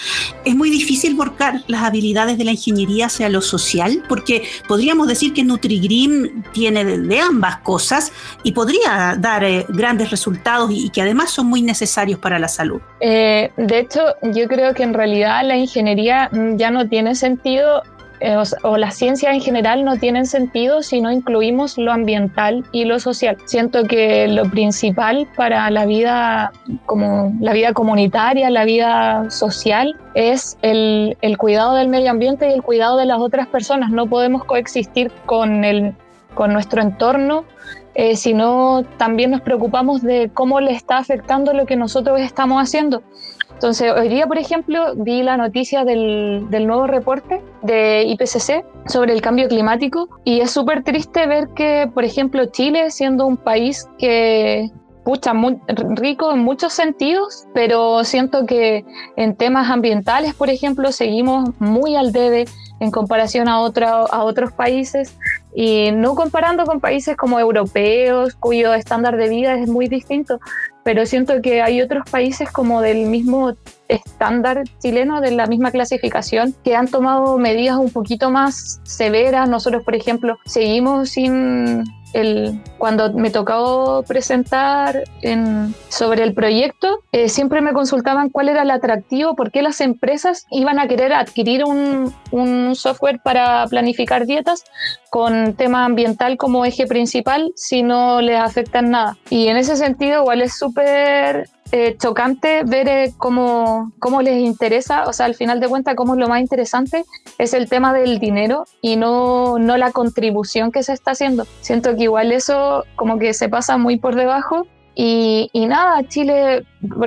es 0.44 0.56
muy 0.56 0.70
difícil 0.70 1.16
volcar 1.16 1.64
las 1.68 1.84
habilidades 1.84 2.38
de 2.38 2.44
la 2.44 2.52
ingeniería 2.52 3.06
hacia 3.06 3.30
lo 3.30 3.42
social 3.42 4.04
porque 4.10 4.44
podríamos 4.68 5.08
decir 5.08 5.34
que 5.34 5.44
NutriGreen 5.44 6.44
tiene 6.52 6.84
de, 6.84 7.20
ambas 7.20 7.58
cosas 7.58 8.12
y 8.44 8.52
podría 8.52 9.16
dar 9.18 9.44
eh, 9.44 9.66
grandes 9.70 10.10
resultados 10.10 10.72
y 10.74 10.90
que 10.90 11.02
además 11.02 11.30
son 11.30 11.48
muy 11.48 11.61
necesarios 11.64 12.20
para 12.20 12.40
la 12.40 12.48
salud. 12.48 12.82
Eh, 13.00 13.52
de 13.58 13.80
hecho, 13.80 14.02
yo 14.24 14.48
creo 14.48 14.74
que 14.74 14.84
en 14.84 14.94
realidad 14.94 15.44
la 15.46 15.58
ingeniería 15.58 16.30
mm, 16.32 16.58
ya 16.58 16.72
no 16.72 16.88
tiene 16.88 17.16
sentido 17.16 17.84
eh, 18.22 18.38
o, 18.62 18.78
la 18.78 18.92
ciencia 18.92 19.34
en 19.34 19.42
general 19.42 19.84
no 19.84 19.98
tienen 19.98 20.28
sentido 20.28 20.84
si 20.84 21.02
no 21.02 21.12
incluimos 21.12 21.80
lo 21.80 21.92
ambiental 21.92 22.64
y 22.72 22.86
lo 22.86 23.00
social. 23.00 23.36
Siento 23.46 23.86
que 23.86 24.28
lo 24.28 24.48
principal 24.50 25.28
para 25.36 25.70
la 25.72 25.88
vida 25.88 26.52
como 26.86 27.34
la 27.40 27.52
vida 27.54 27.74
comunitaria, 27.74 28.52
la 28.52 28.64
vida 28.64 29.32
social 29.32 29.98
es 30.14 30.56
el 30.62 31.18
cuidado 31.40 31.74
del 31.74 31.88
medio 31.88 32.12
ambiente 32.12 32.48
y 32.48 32.54
el 32.54 32.62
cuidado 32.62 32.98
de 32.98 33.08
las 33.08 33.18
otras 33.18 33.48
personas. 33.48 33.90
No 33.90 34.06
podemos 34.06 34.46
coexistir 34.46 35.12
con 35.26 35.64
el 35.64 35.96
con 36.34 36.54
nuestro 36.54 36.82
entorno 36.82 37.46
eh, 37.94 38.16
sino 38.16 38.84
también 38.98 39.32
nos 39.32 39.42
preocupamos 39.42 40.02
de 40.02 40.32
cómo 40.34 40.62
le 40.62 40.72
está 40.72 40.98
afectando 40.98 41.54
lo 41.54 41.66
que 41.66 41.76
nosotros 41.76 42.22
estamos 42.22 42.62
haciendo. 42.62 43.04
Entonces, 43.52 43.92
hoy 43.92 44.08
día, 44.08 44.26
por 44.28 44.38
ejemplo, 44.38 44.96
vi 44.96 45.22
la 45.22 45.38
noticia 45.38 45.84
del, 45.84 46.48
nuevo 46.50 46.88
reporte 46.88 47.42
de 47.62 48.06
IPCC 48.08 48.66
sobre 48.88 49.14
el 49.14 49.22
cambio 49.22 49.48
climático 49.50 50.08
y 50.24 50.40
es 50.40 50.52
súper 50.52 50.84
triste 50.84 51.28
ver 51.28 51.50
que, 51.50 51.92
por 51.94 52.06
ejemplo, 52.06 52.46
Chile, 52.46 52.90
siendo 52.92 53.28
un 53.28 53.38
país 53.38 53.88
que, 54.00 54.72
pucha, 55.04 55.34
muy 55.34 55.60
rico 55.68 56.32
en 56.32 56.40
muchos 56.40 56.74
sentidos, 56.74 57.46
pero 57.54 58.04
siento 58.06 58.46
que 58.46 58.86
en 59.18 59.36
temas 59.36 59.70
ambientales, 59.70 60.34
por 60.34 60.50
ejemplo, 60.50 60.92
seguimos 60.92 61.50
muy 61.60 61.96
al 61.96 62.14
debe 62.14 62.46
en 62.80 62.90
comparación 62.90 63.48
a 63.48 63.60
otros 63.60 64.52
países 64.54 65.16
y 65.54 65.92
no 65.92 66.16
comparando 66.16 66.66
con 66.66 66.80
países 66.80 67.18
como 67.18 67.40
europeos, 67.40 68.36
cuyo 68.36 68.74
estándar 68.74 69.18
de 69.18 69.30
vida 69.30 69.56
es 69.56 69.68
muy 69.68 69.88
distinto, 69.88 70.40
pero 70.84 71.06
siento 71.06 71.42
que 71.42 71.62
hay 71.62 71.82
otros 71.82 72.10
países 72.10 72.50
como 72.52 72.82
del 72.82 73.08
mismo 73.08 73.54
estándar 73.88 74.64
chileno, 74.80 75.22
de 75.22 75.32
la 75.32 75.48
misma 75.48 75.72
clasificación, 75.72 76.56
que 76.64 76.76
han 76.76 76.88
tomado 76.88 77.38
medidas 77.38 77.78
un 77.78 77.92
poquito 77.92 78.30
más 78.30 78.80
severas. 78.84 79.50
Nosotros, 79.50 79.84
por 79.84 79.96
ejemplo, 79.96 80.38
seguimos 80.46 81.10
sin 81.10 81.84
el, 82.14 82.60
cuando 82.78 83.14
me 83.14 83.30
tocó 83.30 84.04
presentar 84.08 85.04
en, 85.22 85.74
sobre 85.90 86.24
el 86.24 86.34
proyecto, 86.34 87.04
eh, 87.12 87.30
siempre 87.30 87.62
me 87.62 87.74
consultaban 87.74 88.30
cuál 88.30 88.50
era 88.50 88.64
el 88.64 88.72
atractivo, 88.72 89.36
por 89.36 89.52
qué 89.52 89.62
las 89.62 89.82
empresas 89.82 90.48
iban 90.52 90.80
a 90.80 90.88
querer 90.88 91.14
adquirir 91.14 91.64
un, 91.64 92.14
un 92.32 92.76
software 92.76 93.20
para 93.24 93.66
planificar 93.68 94.26
dietas 94.26 94.64
con 95.10 95.54
tema 95.56 95.86
ambiental 95.86 96.38
como 96.38 96.66
eje 96.66 96.88
principal 96.88 97.52
si 97.56 97.84
no 97.84 98.22
les 98.22 98.40
afecta 98.40 98.80
en 98.80 98.92
nada. 98.92 99.18
Y 99.30 99.48
en 99.48 99.58
ese 99.58 99.76
sentido 99.76 100.22
igual 100.22 100.42
es 100.42 100.58
súper 100.58 101.50
eh, 101.72 101.96
chocante 101.98 102.64
ver 102.66 102.88
eh, 102.90 103.14
cómo, 103.18 103.92
cómo, 104.00 104.22
les 104.22 104.40
interesa, 104.40 105.06
o 105.06 105.14
sea, 105.14 105.26
al 105.26 105.36
final 105.36 105.60
de 105.60 105.70
cuentas, 105.70 105.96
cómo 105.96 106.14
es 106.14 106.20
lo 106.20 106.28
más 106.28 106.42
interesante 106.42 107.06
es 107.38 107.54
el 107.54 107.70
tema 107.70 107.94
del 107.94 108.20
dinero 108.20 108.66
y 108.82 108.98
no, 108.98 109.58
no 109.58 109.78
la 109.78 109.92
contribución 109.92 110.72
que 110.72 110.84
se 110.84 110.94
está 110.94 111.12
haciendo. 111.12 111.46
Siento 111.62 111.96
que 111.96 112.04
igual 112.04 112.32
eso 112.32 112.86
como 112.96 113.18
que 113.20 113.34
se 113.34 113.48
pasa 113.48 113.78
muy 113.78 113.98
por 113.98 114.16
debajo 114.16 114.68
y, 114.96 115.50
y 115.54 115.66
nada, 115.66 116.06
Chile, 116.08 116.66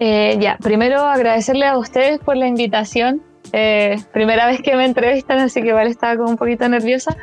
Eh, 0.00 0.38
ya, 0.40 0.56
primero 0.56 1.04
agradecerle 1.04 1.66
a 1.66 1.76
ustedes 1.76 2.18
por 2.18 2.36
la 2.36 2.46
invitación. 2.46 3.22
Eh, 3.52 3.98
primera 4.12 4.46
vez 4.46 4.62
que 4.62 4.76
me 4.76 4.86
entrevistan, 4.86 5.38
así 5.40 5.60
que 5.60 5.68
igual 5.68 5.88
estaba 5.88 6.16
como 6.16 6.30
un 6.30 6.36
poquito 6.38 6.66
nerviosa. 6.68 7.14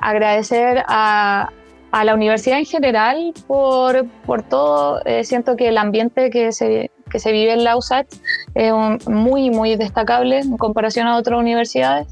agradecer 0.00 0.82
a, 0.88 1.50
a 1.90 2.04
la 2.04 2.14
universidad 2.14 2.58
en 2.58 2.64
general 2.64 3.34
por, 3.46 4.06
por 4.24 4.42
todo. 4.42 5.02
siento 5.24 5.56
que 5.56 5.68
el 5.68 5.76
ambiente 5.76 6.30
que 6.30 6.52
se, 6.52 6.90
que 7.14 7.20
se 7.20 7.30
vive 7.30 7.52
en 7.52 7.62
la 7.62 7.76
USACH 7.76 8.08
es 8.56 8.72
muy, 9.06 9.50
muy 9.50 9.76
destacable 9.76 10.40
en 10.40 10.56
comparación 10.56 11.06
a 11.06 11.16
otras 11.16 11.38
universidades. 11.38 12.08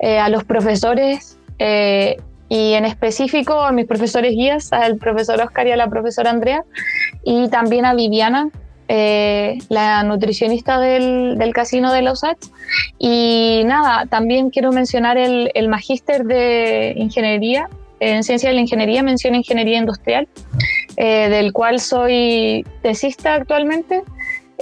Eh, 0.00 0.18
a 0.18 0.28
los 0.28 0.44
profesores 0.44 1.38
eh, 1.58 2.16
y 2.48 2.72
en 2.72 2.84
específico 2.84 3.60
a 3.60 3.70
mis 3.70 3.86
profesores 3.86 4.32
guías, 4.32 4.72
al 4.72 4.96
profesor 4.96 5.40
Oscar 5.40 5.68
y 5.68 5.72
a 5.72 5.76
la 5.76 5.88
profesora 5.88 6.30
Andrea, 6.30 6.64
y 7.22 7.48
también 7.48 7.84
a 7.84 7.94
Viviana, 7.94 8.48
eh, 8.88 9.58
la 9.68 10.02
nutricionista 10.02 10.80
del, 10.80 11.38
del, 11.38 11.52
casino 11.52 11.92
de 11.92 12.02
la 12.02 12.12
USACH. 12.12 12.46
Y 12.98 13.62
nada, 13.66 14.06
también 14.06 14.50
quiero 14.50 14.72
mencionar 14.72 15.16
el, 15.16 15.52
el 15.54 15.68
magíster 15.68 16.24
de 16.24 16.94
ingeniería, 16.96 17.68
en 18.00 18.24
ciencia 18.24 18.48
de 18.48 18.56
la 18.56 18.62
ingeniería, 18.62 19.04
mención 19.04 19.36
ingeniería 19.36 19.78
industrial, 19.78 20.26
del 20.96 21.52
cual 21.52 21.80
soy 21.80 22.64
tesista 22.82 23.34
actualmente 23.34 24.02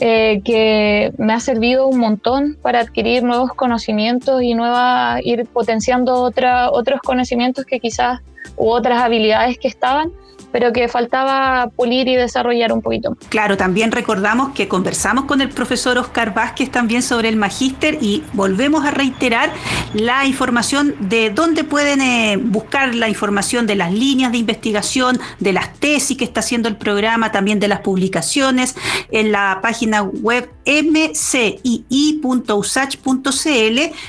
eh, 0.00 0.40
que 0.44 1.12
me 1.18 1.32
ha 1.32 1.40
servido 1.40 1.88
un 1.88 1.98
montón 1.98 2.56
para 2.62 2.80
adquirir 2.80 3.24
nuevos 3.24 3.52
conocimientos 3.54 4.42
y 4.42 4.54
nueva, 4.54 5.18
ir 5.22 5.46
potenciando 5.46 6.22
otra, 6.22 6.70
otros 6.70 7.00
conocimientos 7.00 7.64
que 7.64 7.80
quizás 7.80 8.20
u 8.56 8.68
otras 8.70 9.02
habilidades 9.02 9.58
que 9.58 9.68
estaban 9.68 10.12
pero 10.52 10.72
que 10.72 10.88
faltaba 10.88 11.70
pulir 11.76 12.08
y 12.08 12.16
desarrollar 12.16 12.72
un 12.72 12.82
poquito. 12.82 13.16
Claro, 13.28 13.56
también 13.56 13.92
recordamos 13.92 14.52
que 14.54 14.66
conversamos 14.68 15.24
con 15.24 15.40
el 15.40 15.48
profesor 15.50 15.98
Oscar 15.98 16.34
Vázquez 16.34 16.70
también 16.70 17.02
sobre 17.02 17.28
el 17.28 17.36
magíster 17.36 17.98
y 18.00 18.22
volvemos 18.32 18.84
a 18.84 18.90
reiterar 18.90 19.52
la 19.94 20.26
información 20.26 20.94
de 21.00 21.30
dónde 21.30 21.64
pueden 21.64 22.00
eh, 22.00 22.36
buscar 22.36 22.94
la 22.94 23.08
información 23.08 23.66
de 23.66 23.74
las 23.74 23.92
líneas 23.92 24.30
de 24.32 24.38
investigación, 24.38 25.18
de 25.38 25.52
las 25.52 25.74
tesis 25.74 26.16
que 26.16 26.24
está 26.24 26.40
haciendo 26.40 26.68
el 26.68 26.76
programa, 26.76 27.32
también 27.32 27.60
de 27.60 27.68
las 27.68 27.80
publicaciones 27.80 28.74
en 29.10 29.32
la 29.32 29.58
página 29.62 30.02
web 30.02 30.50
mcii.usach.cl 30.66 31.58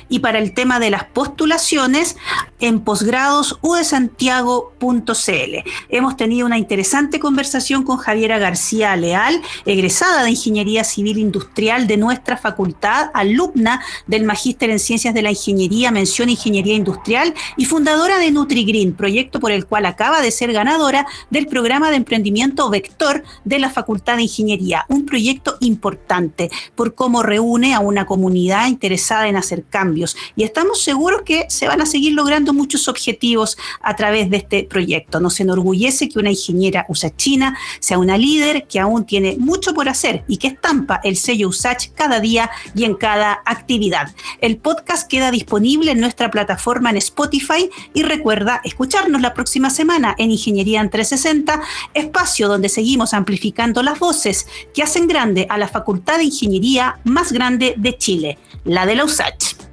y 0.09 0.19
para 0.19 0.39
el 0.39 0.53
tema 0.53 0.79
de 0.79 0.89
las 0.89 1.05
postulaciones 1.05 2.17
en 2.59 2.81
posgradosudesantiago.cl. 2.81 5.69
Hemos 5.89 6.17
tenido 6.17 6.28
una 6.29 6.57
interesante 6.57 7.19
conversación 7.19 7.83
con 7.83 7.97
Javiera 7.97 8.37
García 8.37 8.95
Leal, 8.95 9.41
egresada 9.65 10.23
de 10.23 10.29
Ingeniería 10.29 10.83
Civil 10.83 11.17
Industrial 11.17 11.87
de 11.87 11.97
nuestra 11.97 12.37
facultad, 12.37 13.09
alumna 13.13 13.81
del 14.07 14.23
Magíster 14.23 14.69
en 14.69 14.79
Ciencias 14.79 15.13
de 15.13 15.21
la 15.21 15.31
Ingeniería, 15.31 15.91
mención 15.91 16.29
Ingeniería 16.29 16.75
Industrial 16.75 17.33
y 17.57 17.65
fundadora 17.65 18.19
de 18.19 18.31
NutriGreen, 18.31 18.93
proyecto 18.93 19.39
por 19.39 19.51
el 19.51 19.65
cual 19.65 19.85
acaba 19.85 20.21
de 20.21 20.31
ser 20.31 20.53
ganadora 20.53 21.05
del 21.29 21.47
programa 21.47 21.89
de 21.89 21.97
emprendimiento 21.97 22.69
Vector 22.69 23.23
de 23.43 23.59
la 23.59 23.69
Facultad 23.69 24.17
de 24.17 24.23
Ingeniería, 24.23 24.85
un 24.87 25.05
proyecto 25.05 25.57
importante 25.59 26.49
por 26.75 26.95
cómo 26.95 27.23
reúne 27.23 27.73
a 27.73 27.79
una 27.79 28.05
comunidad 28.05 28.67
interesada 28.67 29.27
en 29.27 29.35
hacer 29.35 29.63
cambios 29.69 30.15
y 30.35 30.43
estamos 30.43 30.81
seguros 30.81 31.23
que 31.23 31.45
se 31.49 31.67
van 31.67 31.81
a 31.81 31.85
seguir 31.85 32.13
logrando 32.13 32.53
muchos 32.53 32.87
objetivos 32.87 33.57
a 33.81 33.95
través 33.95 34.29
de 34.29 34.37
este 34.37 34.63
proyecto. 34.63 35.19
Nos 35.19 35.39
enorgullece 35.39 36.09
una 36.19 36.29
ingeniera 36.29 36.85
usachina 36.89 37.57
sea 37.79 37.97
una 37.97 38.17
líder 38.17 38.67
que 38.67 38.79
aún 38.79 39.05
tiene 39.05 39.37
mucho 39.37 39.73
por 39.73 39.89
hacer 39.89 40.23
y 40.27 40.37
que 40.37 40.47
estampa 40.47 40.99
el 41.03 41.17
sello 41.17 41.49
USACH 41.49 41.91
cada 41.93 42.19
día 42.19 42.49
y 42.75 42.83
en 42.83 42.95
cada 42.95 43.41
actividad. 43.45 44.13
El 44.41 44.57
podcast 44.57 45.09
queda 45.09 45.31
disponible 45.31 45.91
en 45.91 45.99
nuestra 45.99 46.31
plataforma 46.31 46.89
en 46.89 46.97
Spotify 46.97 47.69
y 47.93 48.03
recuerda 48.03 48.61
escucharnos 48.63 49.21
la 49.21 49.33
próxima 49.33 49.69
semana 49.69 50.15
en 50.17 50.31
Ingeniería 50.31 50.81
en 50.81 50.89
360, 50.89 51.61
espacio 51.93 52.47
donde 52.47 52.69
seguimos 52.69 53.13
amplificando 53.13 53.83
las 53.83 53.99
voces 53.99 54.47
que 54.73 54.83
hacen 54.83 55.07
grande 55.07 55.47
a 55.49 55.57
la 55.57 55.67
Facultad 55.67 56.17
de 56.17 56.25
Ingeniería 56.25 56.99
más 57.03 57.31
grande 57.31 57.75
de 57.77 57.97
Chile, 57.97 58.37
la 58.63 58.85
de 58.85 58.95
la 58.95 59.05
USACH. 59.05 59.68